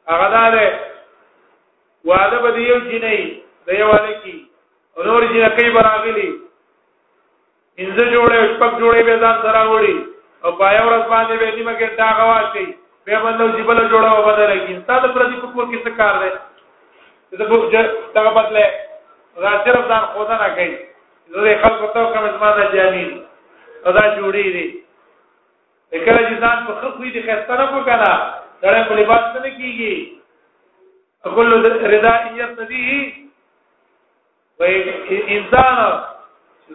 هغه 0.10 0.28
دا 0.30 0.46
ده 0.56 0.66
واده 2.04 2.38
به 2.38 2.58
یو 2.62 2.80
جنې 2.90 3.18
د 3.68 3.80
یو 3.82 3.90
الکی 3.92 4.36
نور 5.06 5.22
جنې 5.32 5.50
کوي 5.56 5.70
براغلی 5.76 6.28
انځه 7.80 8.06
جوړه 8.14 8.38
شپک 8.56 8.72
جوړه 8.82 9.02
به 9.08 9.16
ځان 9.24 9.36
سره 9.46 9.62
وړي 9.72 9.96
او 10.44 10.52
پای 10.60 10.78
ورځ 10.88 11.04
باندې 11.14 11.36
به 11.40 11.48
دې 11.56 11.64
مګر 11.70 11.90
دا 12.02 12.10
غواړي 12.20 12.66
به 13.06 13.20
باندې 13.24 13.46
جبل 13.58 13.78
جوړه 13.92 14.10
وبدلږي 14.20 14.76
تاسو 14.92 15.08
پر 15.16 15.26
دې 15.32 15.38
په 15.42 15.48
کور 15.54 15.66
کې 15.72 15.80
څه 15.86 15.90
کار 16.00 16.16
ده 16.22 16.30
ته 17.38 17.46
په 17.50 18.14
دغه 18.16 18.30
بدله 18.38 18.66
را 19.38 19.54
صرف 19.66 19.88
ځان 19.88 20.06
خود 20.14 20.28
نه 20.32 20.48
کوي 20.56 20.78
زه 21.28 21.60
خلکو 21.66 21.88
ته 21.94 22.12
کوم 22.14 22.26
ځما 22.36 22.50
نه 22.58 22.66
جامین 22.78 23.10
دا 23.84 24.04
جوړې 24.18 24.46
دي 24.58 24.66
کله 26.06 26.22
چې 26.28 26.34
ځان 26.42 26.64
په 26.68 26.74
خپل 26.80 27.12
دي 27.16 27.22
خسته 27.32 27.54
نه 27.62 27.66
کو 27.72 27.82
کنه 27.92 28.12
سره 28.64 28.82
په 28.90 28.94
لباس 28.98 29.24
نه 29.44 29.50
کیږي 29.60 29.94
اقول 31.28 31.50
رضا 31.94 32.12
یرتدی 32.42 32.98
و 34.60 34.62
انسان 34.68 35.76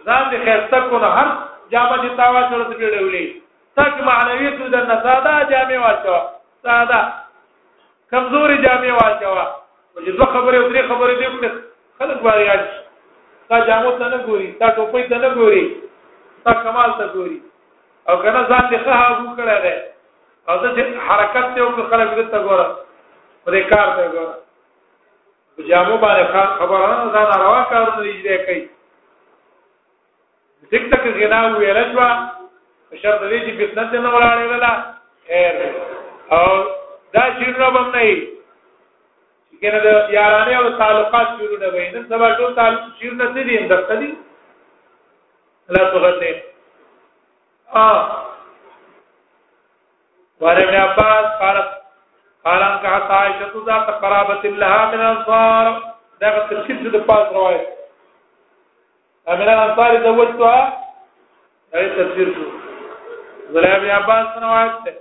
ځان 0.07 0.23
دې 0.31 0.39
خسته 0.45 0.79
کو 0.91 0.99
نه 1.05 1.09
هر 1.17 1.29
جامه 1.71 1.97
دې 2.03 2.11
تاوا 2.21 2.41
سره 2.53 2.69
تړلې 2.73 3.25
تک 3.81 3.97
معنوي 4.11 4.51
تو 4.61 4.67
د 4.75 4.87
نسادا 4.93 5.33
جامه 5.55 5.79
واچو 5.87 6.17
ساده 6.67 7.01
کمزوري 8.15 8.57
جامه 8.67 8.93
واچو 9.01 9.35
چې 10.05 10.11
دوه 10.11 10.25
خبره 10.37 10.57
او 10.57 10.69
درې 10.69 10.87
خبره 10.93 11.15
دې 11.19 11.27
وکړه 11.35 11.53
خلک 11.97 12.23
وایي 12.25 13.51
تا 13.51 13.59
جامو 13.69 13.91
ته 14.01 14.07
نه 14.15 14.25
ګوري 14.25 14.47
تا 14.61 14.69
ټوپۍ 14.77 15.09
ته 15.09 15.17
نه 15.17 15.29
ګوري 15.37 15.65
تا 16.43 16.51
کمال 16.65 16.97
ته 17.01 17.13
ګوري 17.13 17.41
او 18.09 18.17
کنه 18.17 18.47
ځان 18.49 18.69
دې 18.69 18.77
ښه 18.83 18.99
هغه 18.99 19.39
کړه 19.39 19.79
او 20.47 20.55
د 20.63 20.67
حرکت 21.07 21.45
ته 21.55 21.61
او 21.63 21.69
خلک 21.91 22.09
دې 22.15 22.25
ته 22.31 22.39
ګوره 22.45 22.67
پرې 23.43 23.61
کار 23.71 23.87
ته 23.97 24.03
ګوره 24.15 24.35
جامو 25.67 25.97
باندې 25.97 26.55
خبره 26.59 26.87
دا 27.13 27.21
ناروا 27.31 27.63
کارونه 27.71 28.09
اجرا 28.11 28.37
کوي 28.47 28.61
دک 30.71 30.83
تک 30.91 31.03
غنا 31.19 31.39
ویل 31.57 31.79
شو 31.93 32.97
شر 33.01 33.15
د 33.21 33.25
دې 33.31 33.39
چې 33.45 33.51
فتنه 33.59 33.83
ته 33.91 33.97
نه 34.05 34.09
ولاړې 34.15 34.47
ولا 34.51 34.73
خیر 35.27 35.55
او 36.37 36.47
دا 37.13 37.23
شنو 37.37 37.71
بم 37.75 37.89
نه 37.95 38.09
کنه 39.61 39.79
د 39.85 40.09
یارانه 40.15 40.57
او 40.57 40.69
تعلقات 40.81 41.27
شروع 41.37 41.57
نه 41.63 41.67
ویني 41.73 42.01
سبا 42.09 42.27
ټول 42.41 42.53
تعلق 42.59 42.83
شیر 42.99 43.13
نه 43.21 43.29
دي 43.37 43.57
اندر 43.61 43.81
تدي 43.89 44.11
لا 45.75 45.83
توغته 45.91 46.31
ا 47.79 48.27
وعن 50.41 50.57
ابن 50.57 50.75
عباس 50.75 51.25
قال 51.41 51.67
قال 52.45 52.61
ان 52.63 52.77
كانت 52.83 53.11
عائشه 53.11 53.51
ذات 53.65 53.89
قرابه 54.03 54.49
لها 54.49 54.85
من 54.85 54.93
الانصار 54.99 55.81
دغه 56.21 56.39
تفسير 56.51 56.89
د 56.97 57.05
پاس 57.07 57.33
روایت 57.33 57.67
امیر 59.27 59.49
الانصار 59.53 60.01
زوجتها 60.03 60.79
ای 61.75 61.89
تفسیر 61.95 62.33
شو 62.37 62.45
زلای 63.49 63.73
ابن 63.77 63.89
عباس 63.89 64.43
روایت 64.43 64.71
ده 64.85 64.99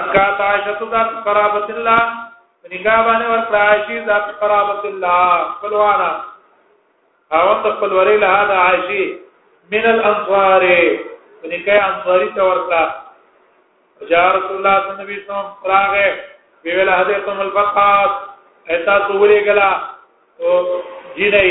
ان 0.00 0.04
كانت 0.12 0.40
عائشه 0.40 0.78
ذات 0.96 1.10
قرابه 1.30 1.64
الله 1.76 2.02
نکاح 2.72 2.98
باندې 3.06 3.26
ور 3.26 3.56
عائشه 3.56 4.06
ذات 4.08 4.34
قرابه 4.40 4.84
الله 4.84 5.44
خپلوانا 5.44 6.24
او 7.32 7.54
خپلوري 7.62 8.16
له 8.16 8.44
دا 8.50 8.56
عائشه 8.56 9.18
من 9.72 9.86
الانصار 9.94 10.62
نکاح 11.44 11.88
انصاری 11.88 12.28
ته 12.36 12.42
ورکړه 12.42 13.01
جاء 14.08 14.28
رسول 14.36 14.56
الله 14.56 14.78
صلی 14.80 14.92
الله 14.92 15.04
علیه 15.04 15.24
وسلم 15.24 15.70
راغه 15.72 16.24
ویل 16.64 16.88
حدیثم 16.90 17.40
الفقات 17.40 18.10
ایتا 18.74 18.98
سوری 19.08 19.38
گلا 19.46 19.70
او 20.38 20.48
جینی 21.16 21.50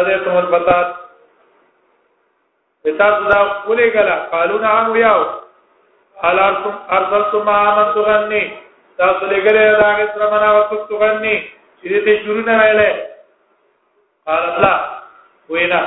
اده 0.00 0.18
تمر 0.26 0.46
پتا 0.56 0.78
پتا 2.86 3.10
دا 3.30 3.40
ولې 3.44 3.96
غلا 3.96 4.18
قالو 4.32 4.58
نه 4.66 4.80
هم 4.80 4.96
یاو 5.06 5.22
الارتم 6.28 6.74
ارسلتم 6.96 7.48
امن 7.52 7.88
تغني 7.94 8.48
تاسو 8.98 9.26
لګره 9.30 9.78
راغې 9.84 10.18
سره 10.18 10.30
منا 10.34 10.52
وخت 10.58 10.76
تغني 10.88 11.48
چې 11.82 11.88
دې 11.88 12.24
شروع 12.26 12.40
نه 12.48 12.58
ویلې 12.62 13.11
قالت 14.26 14.58
لا 14.60 14.98
وینا 15.48 15.80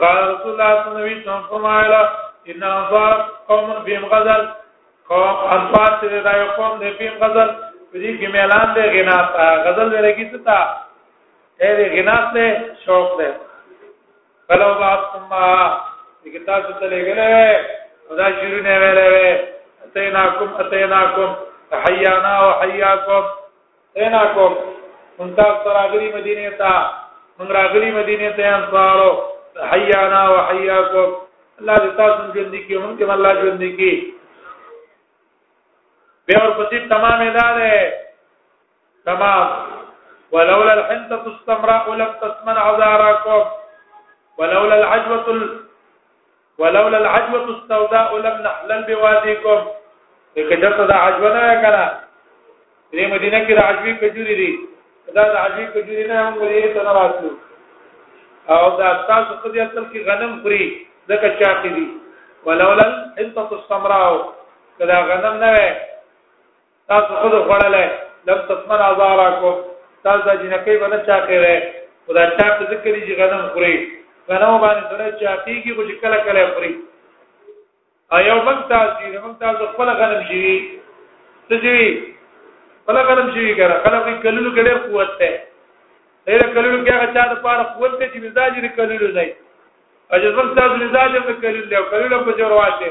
قال 0.00 0.30
رسول 0.34 0.52
الله 0.60 0.84
صلى 0.84 0.88
الله 0.88 1.00
عليه 1.00 1.20
وسلم 1.22 1.42
فرمایلا 1.48 2.12
ان 2.48 2.62
انصار 2.62 3.28
قوم 3.48 3.68
بهم 3.86 4.04
غزل 4.06 4.48
قوم 5.08 5.36
انصار 5.38 5.98
چې 6.00 6.22
دا 6.24 6.32
یو 6.40 6.46
قوم 6.50 6.78
دی 6.78 6.90
بهم 6.90 7.14
غزل 7.24 7.50
دې 7.94 8.18
کې 8.20 8.36
اعلان 8.36 8.74
دی 8.74 8.84
غنا 9.02 9.16
غزل 9.66 9.86
ورګی 9.94 10.26
څه 10.32 10.38
تا 10.46 10.76
دې 11.60 11.88
غنا 11.96 12.16
ته 12.34 12.74
شوق 12.86 13.20
دی 13.20 13.30
فلو 14.48 14.74
بعد 14.74 14.98
ثم 15.12 15.30
دې 16.24 16.38
تاسو 16.46 16.72
ته 16.72 16.86
لګلې 16.94 18.18
دا 18.22 18.30
شروع 18.40 18.60
نه 18.62 18.74
ویلې 18.80 19.38
اتیناکم 19.84 20.48
اتیناکم 20.58 21.30
حیانا 21.86 22.34
وحیاکم 22.48 23.24
اتیناکم 23.96 24.54
انتا 25.20 25.48
تراغلی 25.64 26.12
مدینه 26.12 26.50
ته 26.58 26.72
من 27.42 27.50
راغلی 27.50 27.90
مدینه 27.90 28.30
ته 28.36 28.46
انصارو 28.56 29.10
حیانا 29.70 30.20
وحیاکم 30.34 31.08
الله 31.60 31.76
دې 31.82 31.90
تاسو 32.00 32.22
ژوند 32.34 32.54
کی 32.66 32.74
هم 32.74 32.96
کې 32.96 33.04
الله 33.14 33.32
ژوند 33.40 33.62
کی 33.78 33.90
به 36.26 36.40
اور 36.40 36.50
پسې 36.58 36.88
تمام 36.94 37.20
ادارې 37.24 37.98
تمام 39.10 40.36
ولولا 40.36 40.72
الحنطه 40.78 41.22
السمراء 41.34 41.96
لم 42.02 42.12
تسمن 42.22 42.56
عذاراكم 42.64 43.44
ولولا 44.38 44.74
العجوه 44.80 45.28
ال... 45.28 45.42
ولولا 46.58 46.98
العجوه 46.98 47.44
السوداء 47.44 48.08
لم 48.16 48.40
نحلل 48.48 48.84
بواديكم 48.88 49.60
کجرته 50.36 50.86
دا 50.86 50.94
عجوه 51.06 51.32
نه 51.38 51.54
کړه 51.62 51.90
دې 52.92 53.06
مدینه 53.06 53.46
کې 53.46 53.54
د 53.54 53.58
عجوی 53.72 53.94
کجوري 53.94 54.34
دي 54.44 54.52
دا 55.14 55.22
د 55.32 55.36
عجیب 55.44 55.68
کجوري 55.74 56.04
نه 56.10 56.18
هم 56.26 56.34
ولې 56.42 56.74
ته 56.74 56.82
راتلو 56.82 57.30
او 58.52 58.76
دا 58.80 58.92
تاسو 59.10 59.32
خو 59.42 59.48
دې 59.48 59.60
اصل 59.60 59.84
کې 59.92 60.00
غنم 60.08 60.36
خوري 60.44 60.62
ځکه 61.08 61.28
چاقي 61.40 61.68
دي 61.78 61.88
ولولا 62.46 62.86
انت 63.24 63.38
تستمروا 63.50 64.32
کدا 64.78 64.98
غنم 65.10 65.34
نه 65.42 65.50
وي 65.56 65.68
تاسو 66.92 67.16
خو 67.20 67.28
خوړلې 67.28 67.88
لم 68.30 68.38
تسمن 68.52 68.80
ازاراکو 68.90 69.52
تاسو 70.04 70.22
د 70.28 70.40
جنکی 70.44 70.78
باندې 70.78 71.06
چاقي 71.06 71.38
وي 71.38 71.62
خدا 72.06 72.26
چاقي 72.38 72.64
ذکر 72.72 72.92
دي 73.08 73.16
غنم 73.22 73.44
خوري 73.56 73.74
غنم 74.28 74.58
باندې 74.64 74.82
سره 74.90 75.20
چاقي 75.24 75.58
کې 75.62 75.74
خو 75.76 75.82
کله 76.06 76.16
کله 76.30 76.52
خوري 76.54 76.72
ایو 78.16 78.40
من 78.48 78.62
تاسو 78.72 78.96
دې 79.00 79.24
من 79.28 79.38
تاسو 79.44 79.66
خپل 79.74 79.90
غنم 80.02 80.26
شي 80.32 80.42
څه 81.50 81.60
شي 81.66 81.84
بل 82.86 82.96
قلم 83.08 83.28
شي 83.34 83.48
ګره 83.58 83.76
قلم 83.86 84.00
کې 84.06 84.22
کلونو 84.22 84.50
کې 84.54 84.62
ډېر 84.66 84.78
قوت 84.86 85.10
ده 85.20 85.30
ډېر 86.26 86.42
کلونو 86.54 86.78
کې 86.84 86.90
هغه 86.94 87.06
چا 87.14 87.26
د 87.32 87.42
پاره 87.44 87.66
قوت 87.76 87.92
ده 87.98 88.08
چې 88.12 88.18
مزاج 88.24 88.58
یې 88.58 88.76
کلونو 88.76 89.08
نه 89.16 89.26
اجازه 90.16 90.54
تاسو 90.60 90.76
مزاج 90.82 91.14
یې 91.14 91.34
کلونو 91.42 91.66
له 91.72 91.80
کلونو 91.90 92.18
په 92.24 92.32
جوړ 92.38 92.52
واشه 92.52 92.90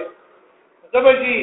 زبجی 0.95 1.35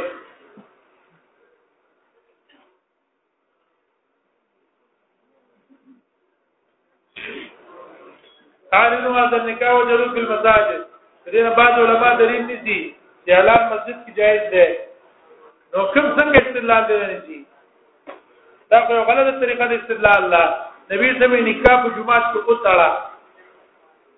تعریض 8.71 9.01
ما 9.09 9.25
در 9.25 9.43
نکاح 9.43 9.71
و 9.71 9.83
جلوس 9.89 10.13
فی 10.13 10.19
المساجد 10.19 10.85
دین 11.31 11.49
بعد 11.57 11.75
علماء 11.79 12.13
دلیل 12.17 12.45
نیسی 12.45 12.77
چې 13.27 13.31
حلال 13.39 13.63
مسجد 13.71 13.97
کې 14.05 14.15
جایز 14.17 14.41
ده 14.51 14.79
نو 15.73 15.83
کوم 15.93 16.05
څنګه 16.17 16.39
استدلال 16.47 16.83
دی 16.87 16.97
نشي 16.97 17.45
دا 18.71 18.79
یو 18.95 19.03
غلطه 19.09 19.39
طریقه 19.45 19.67
د 19.71 19.73
استدلال 19.79 20.29
لا 20.33 20.43
نبی 20.91 21.11
سمې 21.13 21.41
نکاح 21.47 21.77
په 21.83 21.95
جمعه 21.97 22.19
کې 22.27 22.49
وڅاړه 22.49 22.91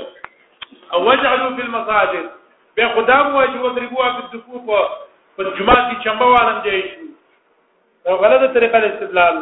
او 0.93 1.05
وجعلوا 1.07 1.53
في 1.55 1.61
المساجد 1.67 2.25
بیا 2.77 2.87
خدا 2.95 3.17
مو 3.31 3.41
چې 3.51 3.57
وضربوا 3.65 4.07
په 4.15 4.23
صفوف 4.31 4.67
په 5.35 5.41
جمعه 5.57 5.77
کې 5.87 5.95
چمبه 6.03 6.27
والم 6.33 6.57
دی 6.65 6.79
غلطه 8.23 8.47
طریقه 8.59 8.79
استدلال 8.89 9.35